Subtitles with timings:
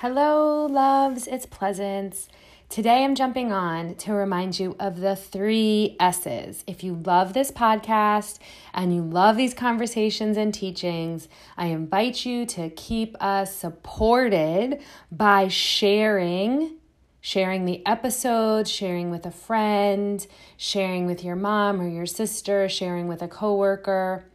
[0.00, 2.28] Hello, loves, it's Pleasance.
[2.68, 6.62] Today I'm jumping on to remind you of the three S's.
[6.68, 8.38] If you love this podcast
[8.72, 11.26] and you love these conversations and teachings,
[11.56, 14.80] I invite you to keep us supported
[15.10, 16.76] by sharing.
[17.20, 20.24] Sharing the episode, sharing with a friend,
[20.56, 24.27] sharing with your mom or your sister, sharing with a coworker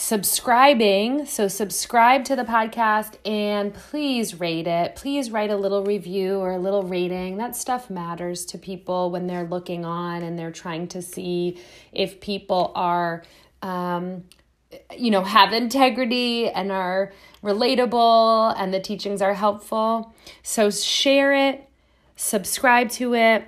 [0.00, 1.26] subscribing.
[1.26, 4.96] So, subscribe to the podcast and please rate it.
[4.96, 7.36] Please write a little review or a little rating.
[7.36, 11.60] That stuff matters to people when they're looking on and they're trying to see
[11.92, 13.22] if people are,
[13.60, 14.24] um,
[14.96, 17.12] you know, have integrity and are
[17.44, 20.14] relatable and the teachings are helpful.
[20.42, 21.68] So, share it,
[22.16, 23.44] subscribe to it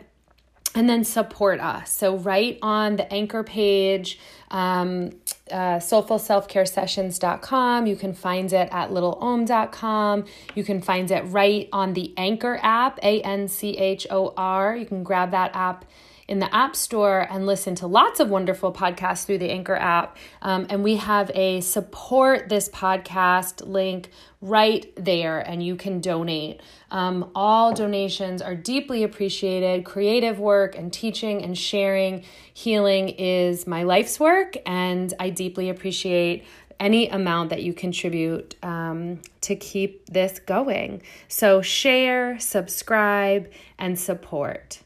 [0.74, 1.92] and then support us.
[1.92, 4.18] So, right on the anchor page,
[4.52, 5.10] um,
[5.50, 7.86] uh, soulfulselfcaresessions.com.
[7.86, 10.24] You can find it at littleom.com.
[10.54, 14.76] You can find it right on the Anchor app, A N C H O R.
[14.76, 15.84] You can grab that app
[16.32, 20.16] in the App Store and listen to lots of wonderful podcasts through the Anchor app.
[20.40, 24.08] Um, and we have a support this podcast link
[24.40, 26.62] right there, and you can donate.
[26.90, 29.84] Um, all donations are deeply appreciated.
[29.84, 32.24] Creative work and teaching and sharing
[32.54, 36.46] healing is my life's work, and I deeply appreciate
[36.80, 41.02] any amount that you contribute um, to keep this going.
[41.28, 44.80] So, share, subscribe, and support.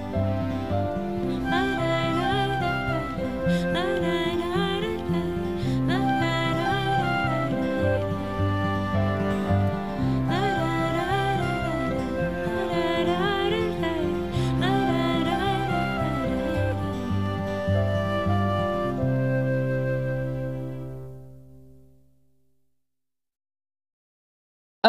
[0.00, 0.59] Thank you.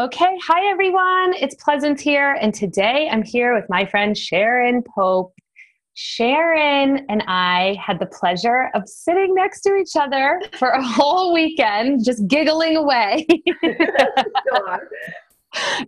[0.02, 1.36] Okay, hi everyone.
[1.40, 5.32] It's Pleasance here, and today I'm here with my friend Sharon Pope.
[5.94, 11.36] Sharon and I had the pleasure of sitting next to each other for a whole
[11.36, 13.28] weekend, just giggling away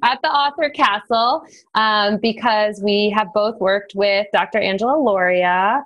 [0.04, 4.60] at the Author Castle um, because we have both worked with Dr.
[4.60, 5.82] Angela Lauria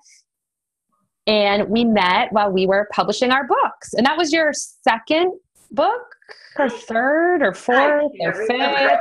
[1.28, 3.94] And we met while we were publishing our books.
[3.94, 5.32] And that was your second
[5.72, 6.17] book?
[6.58, 9.00] Or third or fourth or fifth or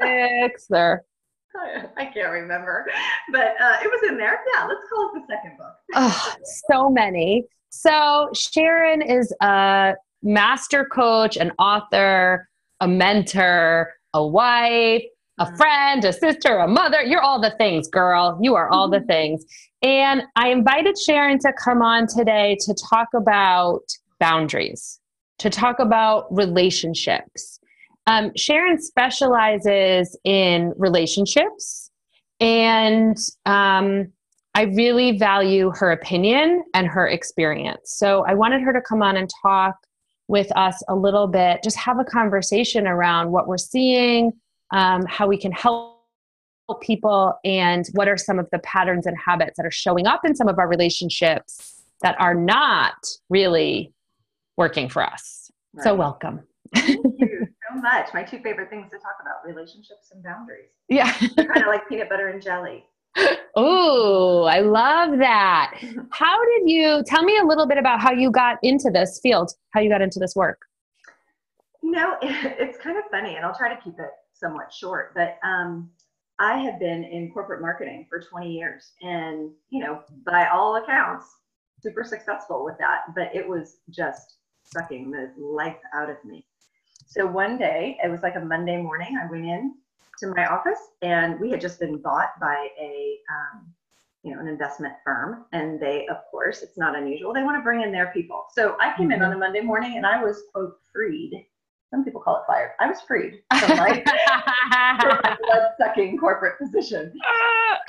[0.00, 1.04] sixth or
[1.96, 2.86] I can't remember,
[3.32, 4.38] but uh, it was in there.
[4.54, 5.74] Yeah, let's call it the second book.
[5.94, 6.34] oh,
[6.68, 7.44] so many.
[7.70, 12.48] So Sharon is a master coach, an author,
[12.80, 15.02] a mentor, a wife,
[15.38, 15.56] a mm-hmm.
[15.56, 17.02] friend, a sister, a mother.
[17.02, 18.38] You're all the things, girl.
[18.40, 19.06] You are all the mm-hmm.
[19.06, 19.44] things.
[19.82, 23.82] And I invited Sharon to come on today to talk about
[24.18, 24.99] boundaries
[25.40, 27.60] to talk about relationships.
[28.06, 31.90] Um, Sharon specializes in relationships,
[32.40, 34.12] and um,
[34.54, 37.94] I really value her opinion and her experience.
[37.96, 39.76] So I wanted her to come on and talk
[40.28, 44.32] with us a little bit, just have a conversation around what we're seeing,
[44.72, 45.96] um, how we can help
[46.82, 50.36] people, and what are some of the patterns and habits that are showing up in
[50.36, 52.94] some of our relationships that are not
[53.28, 53.92] really
[54.60, 55.50] working for us.
[55.72, 55.84] Right.
[55.84, 56.40] So welcome.
[56.74, 58.12] Thank you so much.
[58.12, 60.68] My two favorite things to talk about relationships and boundaries.
[60.90, 61.10] Yeah.
[61.12, 62.84] kind of like peanut butter and jelly.
[63.56, 65.74] Oh, I love that.
[66.12, 69.50] How did you tell me a little bit about how you got into this field,
[69.70, 70.60] how you got into this work?
[71.82, 75.38] You know, it's kind of funny, and I'll try to keep it somewhat short, but
[75.42, 75.90] um,
[76.38, 81.26] I have been in corporate marketing for 20 years, and, you know, by all accounts,
[81.82, 84.36] super successful with that, but it was just
[84.72, 86.44] sucking the life out of me.
[87.06, 89.74] So one day, it was like a Monday morning, I went in
[90.20, 93.66] to my office and we had just been bought by a, um,
[94.22, 95.46] you know, an investment firm.
[95.52, 98.44] And they, of course, it's not unusual, they want to bring in their people.
[98.52, 99.14] So I came mm-hmm.
[99.14, 101.46] in on a Monday morning and I was, quote, freed.
[101.90, 102.70] Some people call it fired.
[102.78, 107.12] I was freed from my blood sucking corporate position.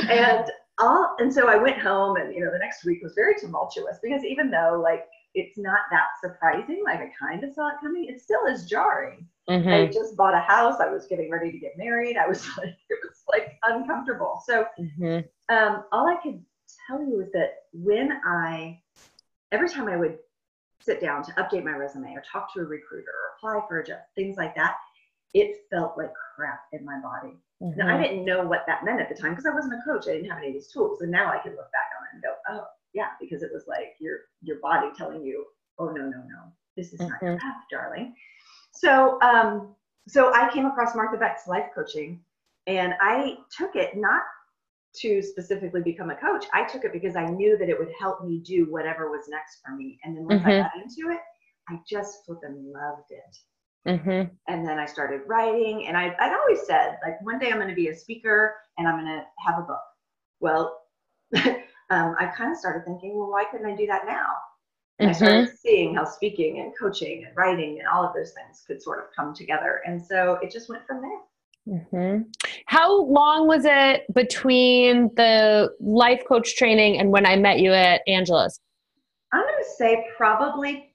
[0.10, 0.46] And
[0.80, 4.00] all, and so I went home and, you know, the next week was very tumultuous
[4.02, 6.82] because even though like it's not that surprising.
[6.84, 8.06] Like I kind of saw it coming.
[8.06, 9.28] It still is jarring.
[9.50, 9.70] Mm-hmm.
[9.70, 10.80] I just bought a house.
[10.80, 12.18] I was getting ready to get married.
[12.18, 14.42] I was like, it was like uncomfortable.
[14.46, 15.20] So mm-hmm.
[15.54, 16.44] um, all I could
[16.88, 18.80] tell you is that when I,
[19.52, 20.18] every time I would
[20.82, 23.86] sit down to update my resume or talk to a recruiter or apply for a
[23.86, 24.76] job, things like that,
[25.34, 27.38] it felt like crap in my body.
[27.62, 27.80] Mm-hmm.
[27.80, 30.08] Now, I didn't know what that meant at the time because I wasn't a coach.
[30.08, 31.02] I didn't have any of these tools.
[31.02, 33.64] And now I can look back on it and go, oh, yeah, because it was
[33.68, 35.46] like your your body telling you,
[35.80, 37.10] oh no, no, no, this is mm-hmm.
[37.10, 37.48] not your mm-hmm.
[37.48, 38.16] path, darling.
[38.74, 39.76] So um,
[40.08, 42.22] so I came across Martha Beck's life coaching
[42.68, 44.24] and I took it not
[44.98, 46.46] to specifically become a coach.
[46.54, 49.60] I took it because I knew that it would help me do whatever was next
[49.66, 50.00] for me.
[50.04, 50.50] And then once mm-hmm.
[50.50, 51.20] I got into it,
[51.70, 53.38] I just flipping loved it.
[53.88, 54.34] Mm-hmm.
[54.48, 57.70] And then I started writing, and I, I'd always said, like, one day I'm going
[57.70, 59.82] to be a speaker and I'm going to have a book.
[60.40, 60.78] Well,
[61.92, 64.28] um, I kind of started thinking, well, why couldn't I do that now?
[65.00, 65.16] And mm-hmm.
[65.16, 65.56] I started mm-hmm.
[65.62, 69.06] seeing how speaking and coaching and writing and all of those things could sort of
[69.16, 69.82] come together.
[69.86, 71.76] And so it just went from there.
[71.76, 72.24] Mm-hmm.
[72.66, 78.02] How long was it between the life coach training and when I met you at
[78.08, 78.60] Angela's?
[79.34, 80.94] I'm going to say probably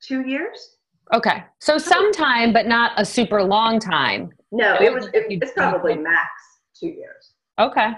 [0.00, 0.76] two years.
[1.12, 1.42] Okay.
[1.58, 4.30] So some time, but not a super long time.
[4.52, 6.30] No, it was, it, it's probably max
[6.78, 7.34] two years.
[7.58, 7.92] Okay.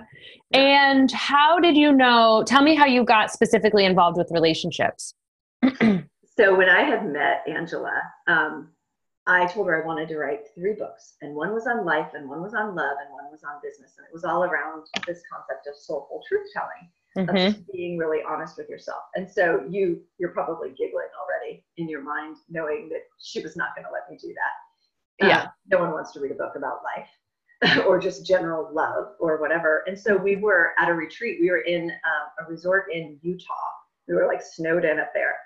[0.52, 2.43] And how did you know?
[2.46, 5.14] Tell me how you got specifically involved with relationships.
[5.81, 8.70] so when I had met Angela, um,
[9.26, 12.28] I told her I wanted to write three books, and one was on life, and
[12.28, 15.22] one was on love, and one was on business, and it was all around this
[15.32, 17.58] concept of soulful truth telling, mm-hmm.
[17.58, 19.02] of being really honest with yourself.
[19.14, 23.76] And so you you're probably giggling already in your mind, knowing that she was not
[23.76, 25.28] going to let me do that.
[25.28, 27.08] Yeah, uh, no one wants to read a book about life
[27.87, 29.85] or just general love or whatever.
[29.87, 31.38] And so we were at a retreat.
[31.41, 33.55] We were in um, a resort in Utah.
[34.09, 35.37] We were like snowed in up there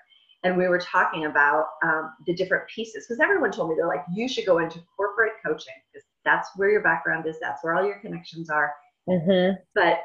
[0.43, 4.05] and we were talking about um, the different pieces because everyone told me they're like
[4.13, 7.85] you should go into corporate coaching because that's where your background is that's where all
[7.85, 8.73] your connections are
[9.09, 9.55] mm-hmm.
[9.73, 9.99] but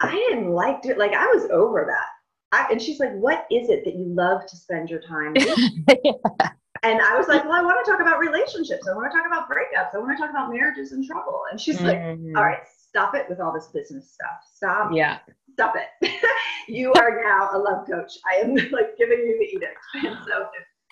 [0.00, 2.06] i didn't like it like i was over that
[2.50, 6.12] I, and she's like what is it that you love to spend your time yeah.
[6.82, 9.26] and i was like well i want to talk about relationships i want to talk
[9.26, 11.86] about breakups i want to talk about marriages in trouble and she's mm-hmm.
[11.86, 15.18] like all right stop it with all this business stuff stop yeah
[15.58, 16.14] stop it.
[16.68, 18.12] you are now a love coach.
[18.30, 19.78] I am like giving you the edict.
[19.94, 20.46] And so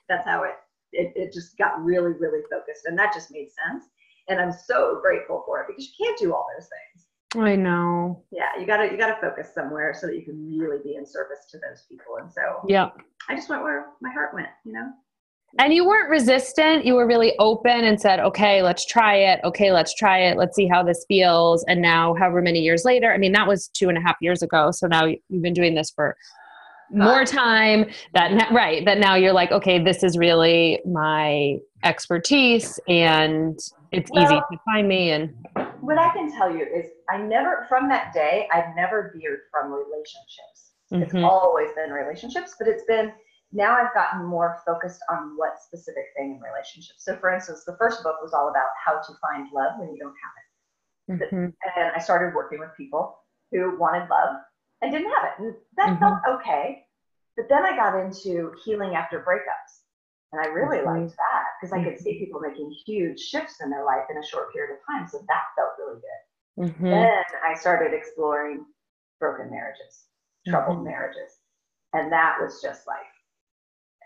[0.08, 0.54] that's how it,
[0.92, 2.86] it, it just got really, really focused.
[2.86, 3.84] And that just made sense.
[4.28, 7.06] And I'm so grateful for it because you can't do all those things.
[7.44, 8.24] I know.
[8.32, 11.40] Yeah, you gotta you gotta focus somewhere so that you can really be in service
[11.50, 12.16] to those people.
[12.20, 12.90] And so yeah,
[13.28, 14.90] I just went where my heart went, you know.
[15.58, 16.84] And you weren't resistant.
[16.84, 19.40] You were really open and said, okay, let's try it.
[19.44, 20.36] Okay, let's try it.
[20.36, 21.64] Let's see how this feels.
[21.64, 24.42] And now, however many years later, I mean, that was two and a half years
[24.42, 24.70] ago.
[24.70, 26.16] So now you've been doing this for
[26.90, 33.58] more time that right that now you're like okay this is really my expertise and
[33.92, 35.34] it's well, easy to find me and
[35.80, 39.72] what i can tell you is i never from that day i've never veered from
[39.72, 41.02] relationships mm-hmm.
[41.02, 43.10] it's always been relationships but it's been
[43.52, 47.04] now I've gotten more focused on what specific thing in relationships.
[47.04, 49.98] So, for instance, the first book was all about how to find love when you
[49.98, 51.32] don't have it.
[51.32, 51.44] Mm-hmm.
[51.80, 53.18] And I started working with people
[53.52, 54.36] who wanted love
[54.82, 55.42] and didn't have it.
[55.42, 56.00] And that mm-hmm.
[56.00, 56.84] felt okay.
[57.36, 59.82] But then I got into healing after breakups.
[60.32, 61.02] And I really mm-hmm.
[61.02, 62.24] liked that because I could see mm-hmm.
[62.24, 65.06] people making huge shifts in their life in a short period of time.
[65.08, 66.70] So that felt really good.
[66.70, 66.90] Mm-hmm.
[66.90, 68.64] Then I started exploring
[69.20, 70.04] broken marriages,
[70.48, 70.88] troubled mm-hmm.
[70.88, 71.32] marriages.
[71.92, 73.06] And that was just like,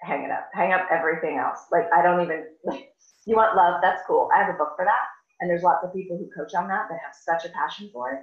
[0.02, 1.66] hang it up, hang up everything else.
[1.70, 2.92] Like I don't even like
[3.26, 4.28] you want love, that's cool.
[4.34, 5.06] I have a book for that.
[5.40, 8.12] And there's lots of people who coach on that that have such a passion for
[8.12, 8.20] it.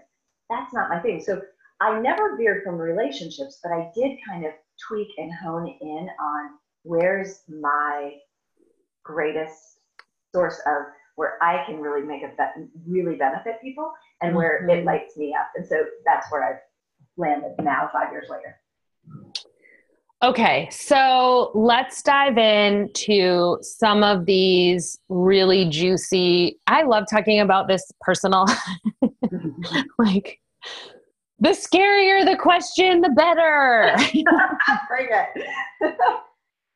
[0.50, 1.22] That's not my thing.
[1.22, 1.42] So
[1.80, 4.52] I never veered from relationships, but I did kind of
[4.88, 6.52] tweak and hone in on
[6.84, 8.14] where's my
[9.04, 9.80] greatest
[10.34, 10.84] source of
[11.16, 13.92] where I can really make a be- really benefit people
[14.22, 14.70] and where mm-hmm.
[14.70, 15.48] it lights me up.
[15.56, 16.62] And so that's where I've
[17.18, 18.56] landed now, five years later.
[20.24, 26.58] Okay, so let's dive into some of these really juicy.
[26.66, 28.48] I love talking about this personal,
[30.00, 30.40] like,
[31.40, 33.96] the scarier the question, the better.
[34.88, 35.96] Bring it.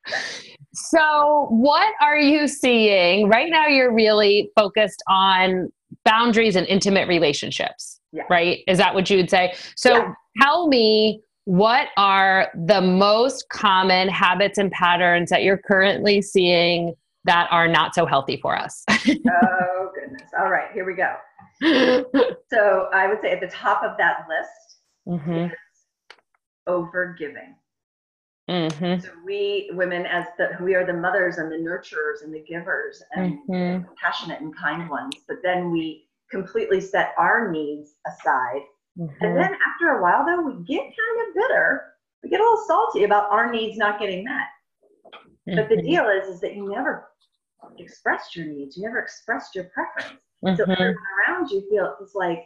[0.75, 3.65] so, what are you seeing right now?
[3.65, 5.71] You're really focused on
[6.05, 8.23] boundaries and intimate relationships, yeah.
[8.29, 8.59] right?
[8.67, 9.55] Is that what you would say?
[9.75, 10.13] So, yeah.
[10.39, 16.93] tell me what are the most common habits and patterns that you're currently seeing
[17.23, 18.83] that are not so healthy for us?
[18.89, 20.29] oh, goodness.
[20.39, 21.15] All right, here we go.
[22.51, 25.45] so I would say at the top of that list mm-hmm.
[25.45, 25.51] is
[26.67, 27.55] overgiving.
[28.49, 29.01] Mm-hmm.
[29.01, 33.01] So we women, as the we are the mothers and the nurturers and the givers
[33.13, 33.85] and mm-hmm.
[34.01, 38.61] passionate and kind ones, but then we completely set our needs aside
[38.99, 39.25] Mm-hmm.
[39.25, 41.93] And then after a while, though, we get kind of bitter.
[42.23, 44.47] We get a little salty about our needs not getting met.
[45.47, 45.55] Mm-hmm.
[45.55, 45.87] But the mm-hmm.
[45.87, 47.09] deal is, is that you never
[47.77, 48.77] expressed your needs.
[48.77, 50.19] You never expressed your preference.
[50.45, 50.55] Mm-hmm.
[50.55, 52.43] So everyone around you feels it's like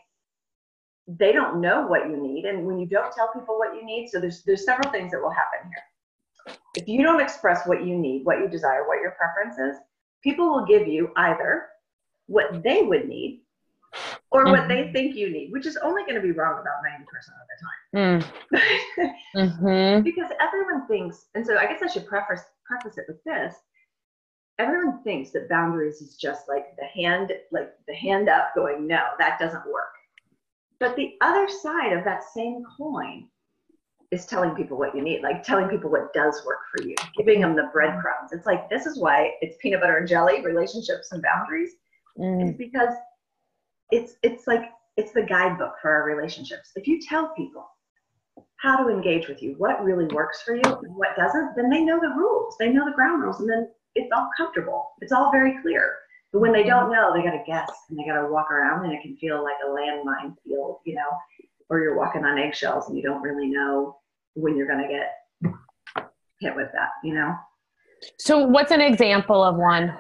[1.08, 2.46] they don't know what you need.
[2.46, 5.22] And when you don't tell people what you need, so there's there's several things that
[5.22, 6.58] will happen here.
[6.76, 9.82] If you don't express what you need, what you desire, what your preference is,
[10.24, 11.68] people will give you either
[12.28, 13.44] what they would need
[14.36, 14.52] or mm-hmm.
[14.52, 14.92] what they mm-hmm.
[14.92, 18.22] think you need, which is only going to be wrong about 90% of the time.
[19.00, 19.14] Mm.
[19.38, 20.04] mm-hmm.
[20.04, 23.56] Because everyone thinks, and so I guess I should preface, preface it with this.
[24.60, 29.04] Everyone thinks that boundaries is just like the hand, like the hand up going, no,
[29.20, 29.94] that doesn't work.
[30.82, 33.30] But the other side of that same coin
[34.12, 37.40] is telling people what you need, like telling people what does work for you, giving
[37.40, 38.34] them the breadcrumbs.
[38.34, 41.72] It's like, this is why it's peanut butter and jelly, relationships and boundaries.
[42.20, 42.50] Mm.
[42.50, 42.94] It's because
[43.92, 44.64] it's it's like
[44.98, 46.72] it's the guidebook for our relationships.
[46.76, 47.66] If you tell people
[48.58, 51.82] how to engage with you, what really works for you and what doesn't, then they
[51.82, 52.56] know the rules.
[52.60, 54.92] They know the ground rules and then it's all comfortable.
[55.02, 55.94] It's all very clear.
[56.32, 56.70] But when they mm-hmm.
[56.70, 59.16] don't know, they got to guess and they got to walk around and it can
[59.18, 61.10] feel like a landmine field, you know,
[61.70, 63.98] or you're walking on eggshells and you don't really know
[64.34, 65.54] when you're going to get
[66.42, 67.34] hit with that, you know?
[68.20, 69.98] So, what's an example of one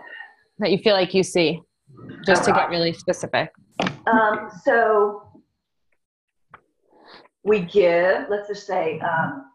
[0.59, 1.61] that you feel like you see,
[2.25, 3.49] just to get uh, really specific?
[4.07, 5.25] Um, so,
[7.45, 9.45] we give, let's just say, um,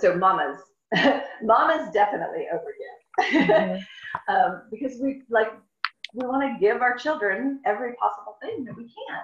[0.00, 0.58] so mamas,
[1.42, 3.30] mamas definitely overgive.
[3.30, 3.76] Mm-hmm.
[4.34, 5.52] um, because we like,
[6.14, 9.20] we want to give our children every possible thing that we can.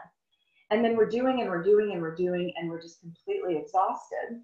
[0.71, 4.43] And then we're doing and we're doing and we're doing and we're just completely exhausted.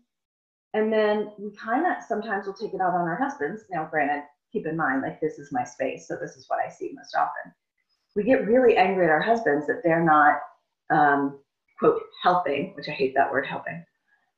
[0.72, 3.64] And then we kind of sometimes will take it out on our husbands.
[3.70, 6.70] Now, granted, keep in mind, like this is my space, so this is what I
[6.70, 7.52] see most often.
[8.14, 10.38] We get really angry at our husbands that they're not,
[10.90, 11.38] um,
[11.78, 13.84] quote, helping, which I hate that word helping,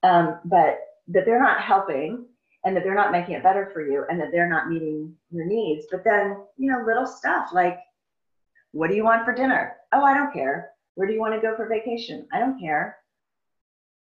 [0.03, 0.79] um, but
[1.09, 2.27] that they're not helping
[2.65, 5.47] and that they're not making it better for you and that they're not meeting your
[5.47, 5.87] needs.
[5.91, 7.79] But then, you know, little stuff like,
[8.73, 9.77] what do you want for dinner?
[9.93, 10.71] Oh, I don't care.
[10.95, 12.27] Where do you want to go for vacation?
[12.33, 12.97] I don't care.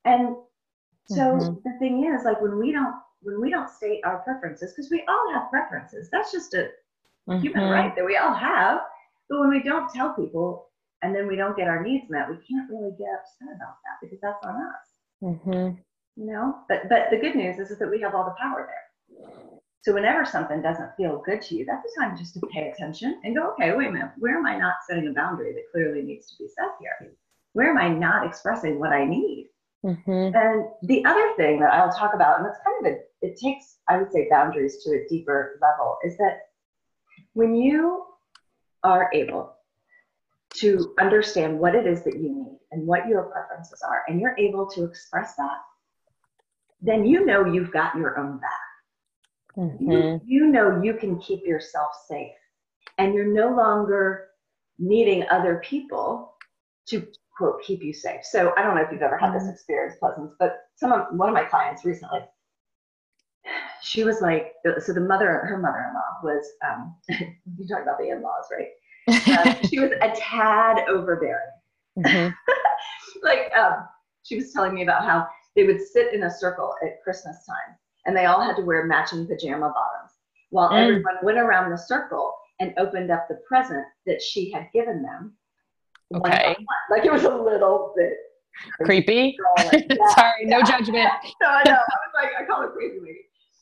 [0.04, 0.36] And
[1.06, 1.54] so mm-hmm.
[1.64, 5.02] the thing is, like when we don't when we don't state our preferences, because we
[5.08, 6.08] all have preferences.
[6.12, 6.68] That's just a
[7.28, 7.40] mm-hmm.
[7.40, 8.80] human right that we all have.
[9.28, 10.68] But when we don't tell people
[11.02, 14.00] and then we don't get our needs met, we can't really get upset about that
[14.02, 14.86] because that's on us.
[15.22, 15.80] Mm-hmm.
[16.16, 18.68] You know, but but the good news is, is that we have all the power
[18.68, 18.84] there.
[19.82, 23.20] So whenever something doesn't feel good to you, that's the time just to pay attention
[23.22, 26.02] and go, okay, wait a minute, where am I not setting a boundary that clearly
[26.02, 27.12] needs to be set here?
[27.52, 29.50] Where am I not expressing what I need?
[29.84, 30.34] Mm-hmm.
[30.34, 33.76] And the other thing that I'll talk about, and it's kind of a, it takes,
[33.86, 36.38] I would say, boundaries to a deeper level, is that
[37.34, 38.06] when you
[38.84, 39.56] are able
[40.54, 44.36] to understand what it is that you need and what your preferences are, and you're
[44.38, 45.58] able to express that,
[46.80, 48.50] then you know you've got your own back.
[49.56, 49.90] Mm-hmm.
[49.90, 52.32] You, you know you can keep yourself safe
[52.98, 54.28] and you're no longer
[54.78, 56.34] needing other people
[56.86, 58.24] to quote keep you safe.
[58.24, 59.52] So I don't know if you've ever had this mm-hmm.
[59.52, 62.20] experience, Pleasance, but some of one of my clients recently,
[63.84, 66.96] she was like, so the mother, her mother-in-law was, um,
[67.58, 68.68] you talk about the in-laws, right?
[69.06, 71.50] Uh, she was a tad overbearing.
[71.98, 72.32] Mm-hmm.
[73.22, 73.86] like um,
[74.22, 77.76] she was telling me about how they would sit in a circle at Christmas time
[78.06, 80.12] and they all had to wear matching pajama bottoms
[80.50, 80.82] while mm.
[80.82, 85.34] everyone went around the circle and opened up the present that she had given them.
[86.14, 86.56] Okay.
[86.90, 88.14] Like it was a little bit
[88.82, 89.36] creepy.
[89.58, 91.10] Sorry, no judgment.
[91.42, 91.72] no, I know.
[91.72, 93.20] I was like, I call it creepy lady.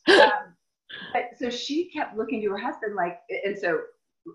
[0.09, 0.54] Um,
[1.12, 3.80] but so she kept looking to her husband like, and so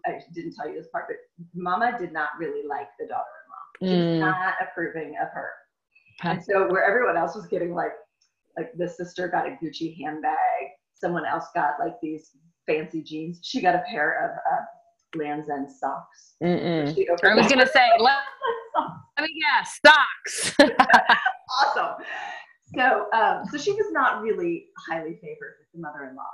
[0.06, 1.18] I didn't tell you this part, but
[1.56, 3.90] Mama did not really like the daughter-in-law.
[3.90, 4.12] She mm.
[4.12, 5.52] was not approving of her.
[6.24, 7.92] And so where everyone else was getting like
[8.58, 10.36] like the sister got a Gucci handbag.
[10.96, 12.32] Someone else got like these
[12.66, 13.40] fancy jeans.
[13.44, 16.36] She got a pair of uh, Lands' End socks.
[17.32, 18.18] I was gonna say, let,
[19.18, 20.56] let me guess, socks.
[21.62, 22.04] awesome.
[22.78, 26.30] So, um, so she was not really highly favored with the mother-in-law,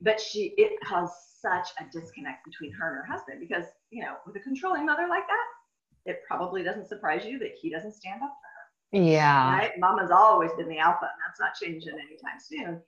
[0.00, 4.14] but she it caused such a disconnect between her and her husband because you know,
[4.26, 8.22] with a controlling mother like that, it probably doesn't surprise you that he doesn't stand
[8.22, 9.04] up for her.
[9.04, 9.56] Yeah.
[9.56, 9.72] Right?
[9.78, 12.80] Mama's always been the alpha, and that's not changing anytime soon.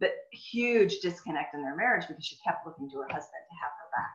[0.00, 3.70] But huge disconnect in their marriage because she kept looking to her husband to have
[3.70, 4.14] her back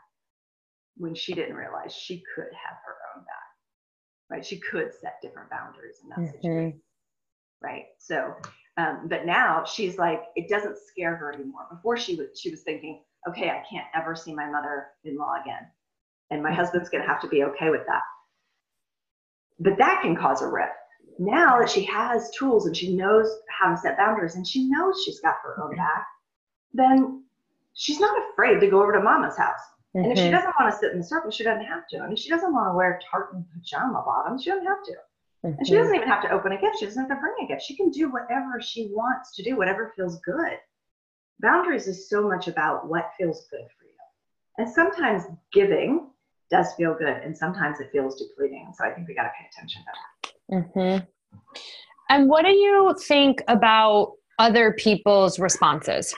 [0.98, 3.50] when she didn't realize she could have her own back.
[4.29, 4.46] Right?
[4.46, 6.36] She could set different boundaries in that mm-hmm.
[6.36, 6.81] situation.
[7.62, 7.86] Right.
[7.98, 8.34] So,
[8.78, 11.68] um, but now she's like, it doesn't scare her anymore.
[11.70, 15.68] Before she was, she was thinking, okay, I can't ever see my mother-in-law again,
[16.32, 18.01] and my husband's going to have to be okay with that.
[19.60, 20.72] But that can cause a rift
[21.20, 25.04] now that she has tools and she knows how to set boundaries and she knows
[25.04, 26.08] she's got her own back,
[26.74, 27.24] then
[27.74, 29.60] she's not afraid to go over to mama's house.
[29.96, 30.04] Mm-hmm.
[30.04, 30.36] And if she mm-hmm.
[30.36, 31.98] doesn't want to sit in the circle, she doesn't have to.
[32.04, 34.94] And if she doesn't want to wear tartan pajama bottoms, she doesn't have to.
[35.46, 35.58] Mm-hmm.
[35.58, 36.79] And she doesn't even have to open a gift.
[36.79, 37.63] She doesn't have to bring a gift.
[37.63, 40.58] She can do whatever she wants to do, whatever feels good.
[41.39, 43.93] Boundaries is so much about what feels good for you.
[44.58, 46.10] And sometimes giving
[46.51, 48.74] does feel good, and sometimes it feels depleting.
[48.75, 50.75] So I think we got to pay attention to that.
[50.75, 51.05] Mm-hmm.
[52.10, 56.13] And what do you think about other people's responses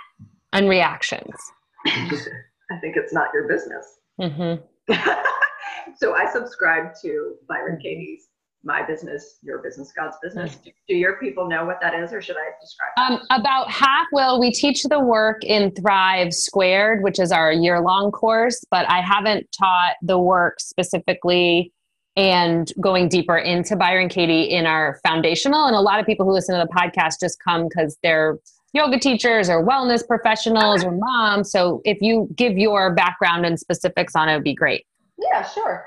[0.54, 1.36] and reactions?
[1.86, 4.00] I think it's not your business.
[4.20, 4.94] Mm-hmm.
[5.98, 8.30] so I subscribe to Byron Katie's
[8.64, 10.56] my business, your business, God's business.
[10.56, 12.92] Do, do, your people know what that is, or should I describe?
[12.98, 14.08] Um, about half.
[14.12, 19.02] Well, we teach the work in Thrive Squared, which is our year-long course, but I
[19.02, 21.72] haven't taught the work specifically
[22.16, 25.66] and going deeper into Byron Katie in our foundational.
[25.66, 28.38] And a lot of people who listen to the podcast just come because they're
[28.74, 31.52] yoga teachers or wellness professionals or moms.
[31.52, 34.86] So if you give your background and specifics on it, would be great.
[35.18, 35.86] Yeah, sure.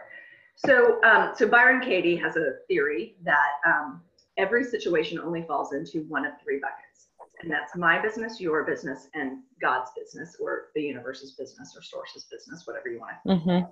[0.56, 4.02] So, um, so Byron Katie has a theory that um,
[4.36, 7.08] every situation only falls into one of three buckets,
[7.42, 12.26] and that's my business, your business, and God's business, or the universe's business, or source's
[12.30, 13.32] business, whatever you want to.
[13.34, 13.70] Mm-hmm.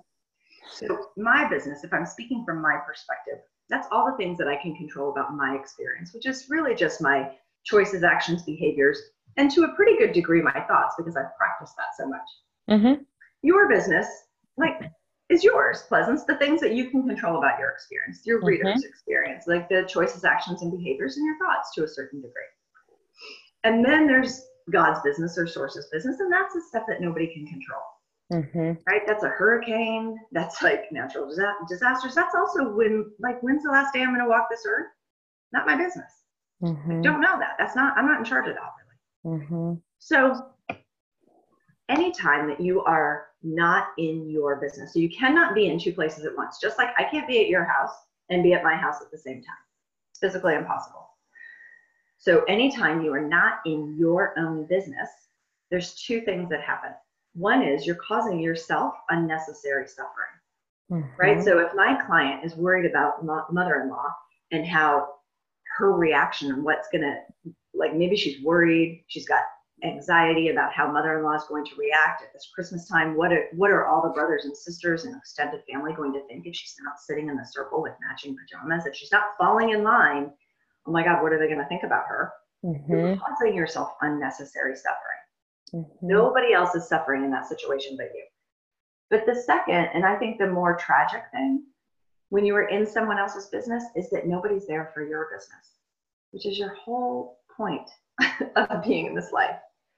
[0.71, 4.55] So, my business, if I'm speaking from my perspective, that's all the things that I
[4.55, 7.31] can control about my experience, which is really just my
[7.63, 8.99] choices, actions, behaviors,
[9.37, 12.21] and to a pretty good degree, my thoughts, because I've practiced that so much.
[12.69, 13.01] Mm-hmm.
[13.41, 14.07] Your business,
[14.57, 14.79] like
[15.29, 18.47] is yours, Pleasance, the things that you can control about your experience, your mm-hmm.
[18.47, 22.43] reader's experience, like the choices, actions, and behaviors, and your thoughts to a certain degree.
[23.63, 27.47] And then there's God's business or source's business, and that's the stuff that nobody can
[27.47, 27.81] control.
[28.31, 28.73] Mm-hmm.
[28.87, 29.01] Right?
[29.05, 30.17] That's a hurricane.
[30.31, 31.27] That's like natural
[31.69, 32.15] disasters.
[32.15, 34.87] That's also when, like, when's the last day I'm going to walk this earth?
[35.51, 36.11] Not my business.
[36.63, 37.01] Mm-hmm.
[37.01, 37.55] Don't know that.
[37.59, 37.97] That's not.
[37.97, 38.71] I'm not in charge of that
[39.23, 39.39] really.
[39.39, 39.73] Mm-hmm.
[39.99, 40.47] So,
[41.89, 44.93] anytime that you are not in your business.
[44.93, 46.59] So you cannot be in two places at once.
[46.61, 47.93] Just like I can't be at your house
[48.29, 49.55] and be at my house at the same time.
[50.11, 51.09] It's physically impossible.
[52.17, 55.09] So anytime you are not in your own business,
[55.69, 56.91] there's two things that happen.
[57.33, 60.29] One is you're causing yourself unnecessary suffering.
[60.91, 61.21] Mm-hmm.
[61.21, 61.43] Right?
[61.43, 64.13] So if my client is worried about mother-in-law
[64.51, 65.09] and how
[65.77, 67.15] her reaction and what's going to
[67.73, 69.41] like maybe she's worried, she's got
[69.83, 73.15] anxiety about how mother-in-law is going to react at this Christmas time.
[73.17, 76.45] What are, what are all the brothers and sisters and extended family going to think
[76.45, 78.85] if she's not sitting in the circle with matching pajamas?
[78.85, 80.31] If she's not falling in line,
[80.87, 82.31] oh my God, what are they going to think about her?
[82.63, 82.91] Mm-hmm.
[82.91, 85.83] You're causing yourself unnecessary suffering.
[85.83, 86.07] Mm-hmm.
[86.07, 88.23] Nobody else is suffering in that situation but you.
[89.09, 91.65] But the second, and I think the more tragic thing,
[92.29, 95.77] when you are in someone else's business, is that nobody's there for your business,
[96.31, 97.87] which is your whole point
[98.55, 99.57] of being in this life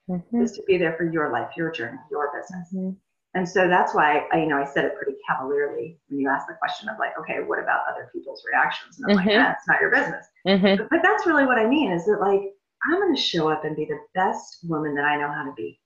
[0.09, 0.41] mm-hmm.
[0.41, 2.67] is to be there for your life, your journey, your business.
[2.73, 2.91] Mm-hmm.
[3.35, 6.47] And so that's why I, you know, I said it pretty cavalierly when you asked
[6.47, 8.97] the question of like, okay, what about other people's reactions?
[8.97, 9.27] And I'm mm-hmm.
[9.27, 10.25] like, that's not your business.
[10.47, 10.77] Mm-hmm.
[10.77, 12.41] But, but that's really what I mean is that like,
[12.85, 15.53] I'm going to show up and be the best woman that I know how to
[15.57, 15.79] be,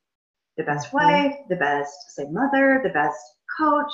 [0.58, 0.98] the best mm-hmm.
[0.98, 3.20] wife, the best, say, mother, the best
[3.60, 3.94] coach,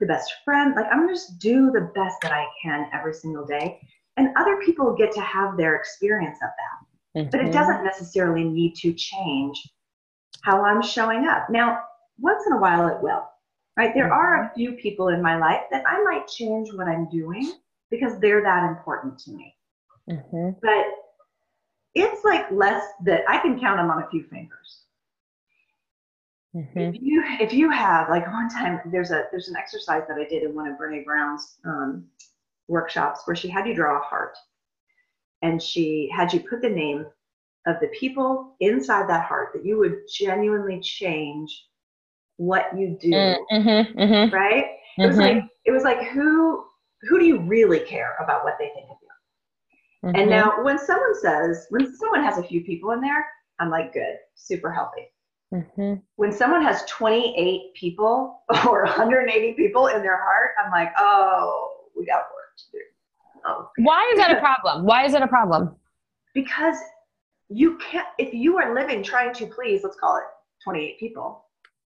[0.00, 0.74] the best friend.
[0.74, 3.78] Like, I'm going to just do the best that I can every single day.
[4.16, 6.86] And other people get to have their experience of that.
[7.16, 7.30] Mm-hmm.
[7.30, 7.52] But it mm-hmm.
[7.52, 9.68] doesn't necessarily need to change
[10.42, 11.48] how I'm showing up.
[11.48, 11.80] Now,
[12.18, 13.24] once in a while it will,
[13.76, 13.94] right?
[13.94, 14.12] There mm-hmm.
[14.12, 17.52] are a few people in my life that I might change what I'm doing
[17.90, 19.54] because they're that important to me.
[20.10, 20.50] Mm-hmm.
[20.60, 20.84] But
[21.94, 24.82] it's like less that I can count them on a few fingers.
[26.54, 26.78] Mm-hmm.
[26.78, 30.24] If you if you have like one time there's a there's an exercise that I
[30.24, 32.04] did in one of Brene Brown's um,
[32.68, 34.36] workshops where she had you draw a heart
[35.44, 37.06] and she had you put the name
[37.66, 41.66] of the people inside that heart that you would genuinely change
[42.36, 44.34] what you do mm, mm-hmm, mm-hmm.
[44.34, 45.02] right mm-hmm.
[45.02, 45.46] it was like mm-hmm.
[45.66, 46.64] it was like who
[47.02, 50.30] who do you really care about what they think of you and mm-hmm.
[50.30, 53.24] now when someone says when someone has a few people in there
[53.60, 55.08] i'm like good super healthy
[55.52, 55.94] mm-hmm.
[56.16, 62.04] when someone has 28 people or 180 people in their heart i'm like oh we
[62.04, 62.78] got work to do
[63.78, 64.84] why is that a problem?
[64.84, 65.76] Why is it a problem?
[66.34, 66.76] Because
[67.48, 70.24] you can't, if you are living trying to please, let's call it
[70.62, 71.44] 28 people,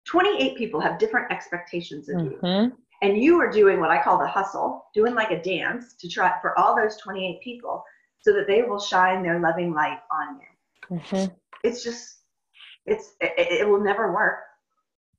[0.06, 2.46] 28 people have different expectations of mm-hmm.
[2.46, 2.72] you.
[3.02, 6.32] And you are doing what I call the hustle, doing like a dance to try
[6.40, 7.84] for all those 28 people
[8.20, 10.98] so that they will shine their loving light on you.
[10.98, 11.34] Mm-hmm.
[11.62, 12.20] It's just,
[12.86, 14.38] it's, it, it, will never work.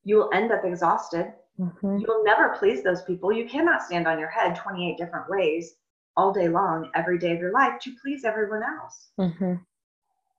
[0.03, 1.33] You will end up exhausted.
[1.59, 1.99] Mm-hmm.
[1.99, 3.31] You'll never please those people.
[3.31, 5.75] You cannot stand on your head 28 different ways
[6.17, 9.09] all day long, every day of your life to please everyone else.
[9.19, 9.53] Mm-hmm.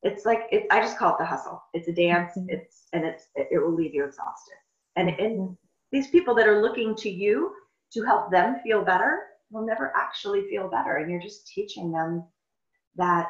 [0.02, 1.62] It's like it, I just call it the hustle.
[1.72, 2.32] It's a dance.
[2.36, 2.50] Mm-hmm.
[2.50, 4.56] It's and it's it, it, will leave you exhausted.
[4.96, 5.52] And and mm-hmm.
[5.92, 7.52] these people that are looking to you
[7.92, 10.96] to help them feel better will never actually feel better.
[10.96, 12.24] And you're just teaching them
[12.96, 13.28] that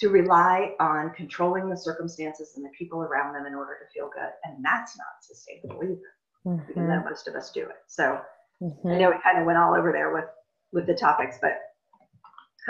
[0.00, 4.10] to rely on controlling the circumstances and the people around them in order to feel
[4.12, 4.30] good.
[4.44, 6.00] And that's not sustainable either.
[6.46, 6.70] mm-hmm.
[6.70, 7.76] even though most of us do it.
[7.86, 8.18] So
[8.62, 8.88] mm-hmm.
[8.88, 10.24] I know we kind of went all over there with
[10.72, 11.58] with the topics, but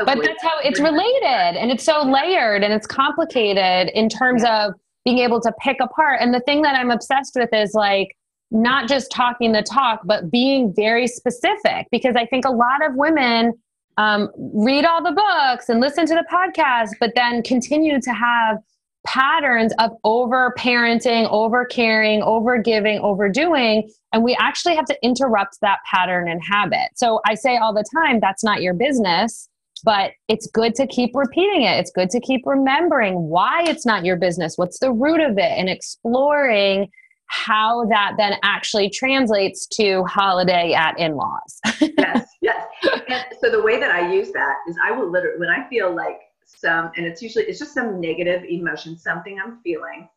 [0.05, 4.67] but that's how it's related and it's so layered and it's complicated in terms yeah.
[4.67, 6.21] of being able to pick apart.
[6.21, 8.17] And the thing that I'm obsessed with is like
[8.51, 12.95] not just talking the talk, but being very specific because I think a lot of
[12.95, 13.53] women
[13.97, 18.59] um, read all the books and listen to the podcast, but then continue to have
[19.07, 23.91] patterns of over parenting, over caring, over giving, overdoing.
[24.13, 26.89] And we actually have to interrupt that pattern and habit.
[26.95, 29.49] So I say all the time, that's not your business,
[29.85, 31.79] but it's good to keep repeating it.
[31.79, 35.53] It's good to keep remembering why it's not your business, what's the root of it,
[35.57, 36.91] and exploring
[37.31, 41.61] how that then actually translates to holiday at in-laws.
[41.81, 42.67] yes, yes.
[43.09, 45.95] And so the way that I use that is I will literally when I feel
[45.95, 46.19] like
[46.57, 50.09] some and it's usually it's just some negative emotion, something I'm feeling.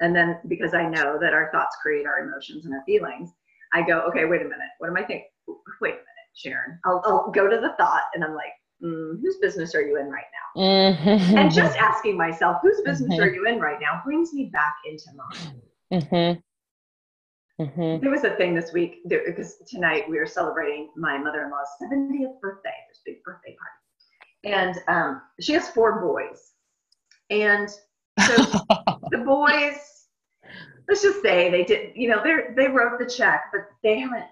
[0.00, 3.30] And then because I know that our thoughts create our emotions and our feelings,
[3.72, 4.70] I go, okay, wait a minute.
[4.78, 5.26] What am I thinking?
[5.80, 6.78] Wait a minute, Sharon.
[6.84, 10.06] I'll, I'll go to the thought and I'm like, mm, whose business are you in
[10.08, 10.24] right
[10.56, 10.62] now?
[10.62, 11.36] Mm-hmm.
[11.36, 13.22] And just asking myself, whose business mm-hmm.
[13.22, 15.62] are you in right now, brings me back into mine.
[15.92, 16.40] Mm-hmm.
[17.62, 18.00] Mm-hmm.
[18.00, 22.70] There was a thing this week because tonight we are celebrating my mother-in-law's 70th birthday,
[22.88, 23.77] this big birthday party,
[24.44, 26.52] and um, she has four boys,
[27.30, 28.36] and so
[29.10, 30.06] the boys,
[30.88, 34.26] let's just say they did, you know, they they wrote the check, but they haven't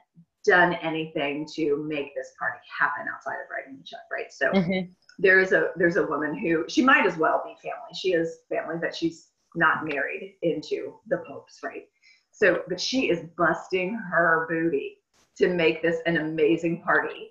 [0.44, 4.32] done anything to make this party happen outside of writing the check, right?
[4.32, 4.90] So mm-hmm.
[5.18, 7.94] there is a there's a woman who she might as well be family.
[7.94, 11.84] She is family, but she's not married into the popes, right?
[12.30, 14.98] So, but she is busting her booty
[15.38, 17.30] to make this an amazing party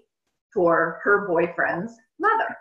[0.54, 2.58] for her boyfriend's mother.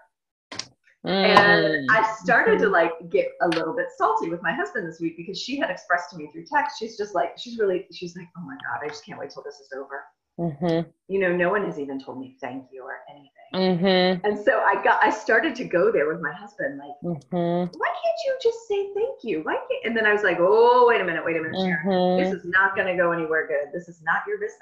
[1.06, 1.36] Mm.
[1.36, 5.16] And I started to like get a little bit salty with my husband this week
[5.16, 6.78] because she had expressed to me through text.
[6.78, 9.42] She's just like, she's really, she's like, oh my God, I just can't wait till
[9.42, 10.02] this is over.
[10.40, 10.88] Mm-hmm.
[11.08, 13.30] You know, no one has even told me thank you or anything.
[13.54, 14.26] Mm-hmm.
[14.26, 17.78] And so I got, I started to go there with my husband, like, mm-hmm.
[17.78, 19.42] why can't you just say thank you?
[19.44, 19.84] Why can't?
[19.84, 21.86] And then I was like, oh, wait a minute, wait a minute, Sharon.
[21.86, 22.24] Mm-hmm.
[22.24, 23.72] This is not going to go anywhere good.
[23.72, 24.58] This is not your business.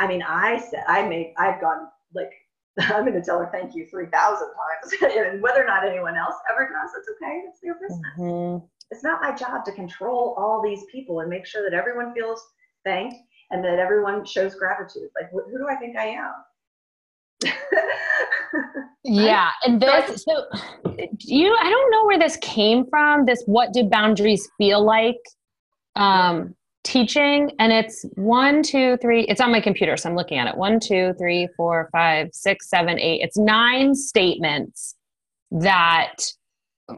[0.00, 2.30] I mean, I said, I made, I've gone like,
[2.94, 5.02] I'm going to tell her thank you 3,000 times.
[5.16, 7.42] and whether or not anyone else ever does, it's okay.
[7.48, 8.00] It's their business.
[8.18, 8.64] Mm-hmm.
[8.90, 12.42] It's not my job to control all these people and make sure that everyone feels
[12.84, 13.16] thanked
[13.50, 15.08] and that everyone shows gratitude.
[15.20, 16.32] Like, wh- who do I think I am?
[19.04, 20.44] yeah and this so
[21.20, 25.14] you i don't know where this came from this what do boundaries feel like
[25.94, 26.52] um
[26.84, 30.56] teaching and it's one two three it's on my computer so i'm looking at it.
[30.56, 33.20] One two three four five six seven eight.
[33.22, 34.94] It's nine statements
[35.50, 36.14] that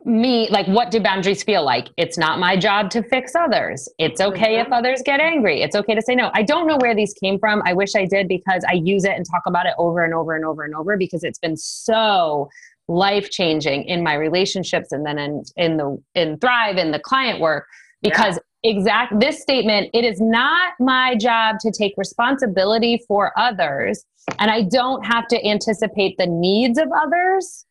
[0.05, 1.89] me like what do boundaries feel like?
[1.97, 3.89] It's not my job to fix others.
[3.99, 4.67] It's okay mm-hmm.
[4.67, 5.63] if others get angry.
[5.63, 6.31] It's okay to say no.
[6.35, 7.63] I don't know where these came from.
[7.65, 10.37] I wish i did because i use it and talk about it over and over
[10.37, 12.49] and over and over because it's been so
[12.87, 17.41] life changing in my relationships and then in in the in thrive in the client
[17.41, 17.67] work
[18.03, 18.43] because yeah.
[18.63, 24.05] Exact this statement it is not my job to take responsibility for others
[24.39, 27.65] and i don't have to anticipate the needs of others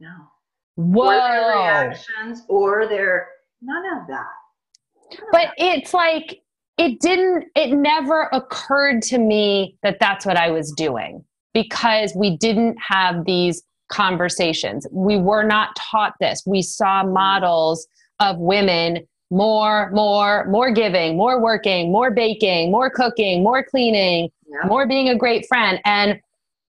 [0.00, 0.08] no
[0.76, 1.04] Whoa.
[1.04, 3.28] or their reactions or their
[3.60, 4.26] none of that.
[5.12, 5.76] None but of that.
[5.76, 6.40] it's like
[6.78, 12.36] it didn't it never occurred to me that that's what I was doing because we
[12.38, 14.86] didn't have these conversations.
[14.90, 16.42] We were not taught this.
[16.46, 17.86] We saw models
[18.20, 24.66] of women more, more, more giving, more working, more baking, more cooking, more cleaning, yep.
[24.66, 25.80] more being a great friend.
[25.86, 26.20] And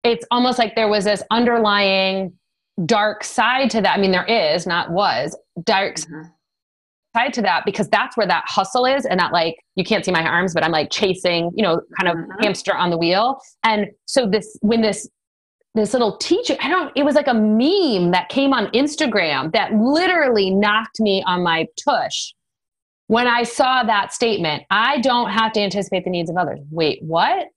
[0.04, 2.32] it's almost like there was this underlying
[2.86, 3.97] dark side to that.
[3.97, 6.30] I mean, there is, not was, dark mm-hmm.
[7.17, 9.06] side to that because that's where that hustle is.
[9.06, 12.08] And that, like, you can't see my arms, but I'm like chasing, you know, kind
[12.10, 12.43] of mm-hmm.
[12.43, 13.41] hamster on the wheel.
[13.65, 15.10] And so, this, when this,
[15.76, 19.73] this little teacher, I don't, it was like a meme that came on Instagram that
[19.73, 22.34] literally knocked me on my tush
[23.07, 24.63] when I saw that statement.
[24.69, 26.59] I don't have to anticipate the needs of others.
[26.71, 27.47] Wait, what?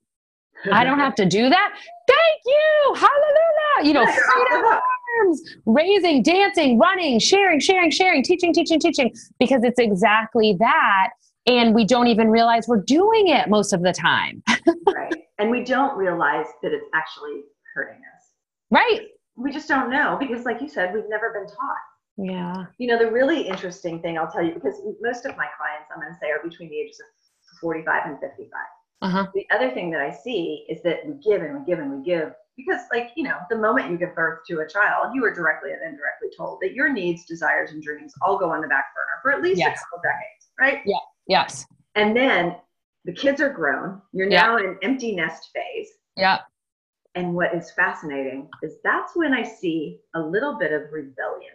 [0.73, 1.79] I don't have to do that.
[2.09, 2.95] Thank you.
[2.95, 3.89] Hallelujah.
[3.89, 4.81] You know, freedom
[5.19, 11.11] arms, raising, dancing, running, sharing, sharing, sharing, teaching, teaching, teaching, because it's exactly that.
[11.47, 14.43] And we don't even realize we're doing it most of the time.
[14.87, 15.15] right.
[15.39, 17.43] And we don't realize that it's actually
[17.75, 18.25] hurting us.
[18.71, 19.03] Right.
[19.37, 21.77] We just don't know because, like you said, we've never been taught.
[22.17, 22.67] Yeah.
[22.79, 26.01] You know, the really interesting thing I'll tell you, because most of my clients, I'm
[26.01, 28.51] going to say, are between the ages of 45 and 55.
[29.03, 29.27] Uh-huh.
[29.35, 32.05] The other thing that I see is that we give and we give and we
[32.05, 35.31] give because like you know the moment you give birth to a child you are
[35.31, 38.87] directly and indirectly told that your needs desires and dreams all go on the back
[38.97, 39.79] burner for at least yes.
[39.79, 40.97] a couple decades right yeah
[41.29, 42.57] yes and then
[43.07, 44.03] the kids are grown.
[44.13, 44.43] You're Yeah.
[44.43, 45.91] now in empty nest phase.
[46.17, 46.41] Yeah.
[47.15, 51.55] And what is fascinating is that's when I see a little bit of rebellion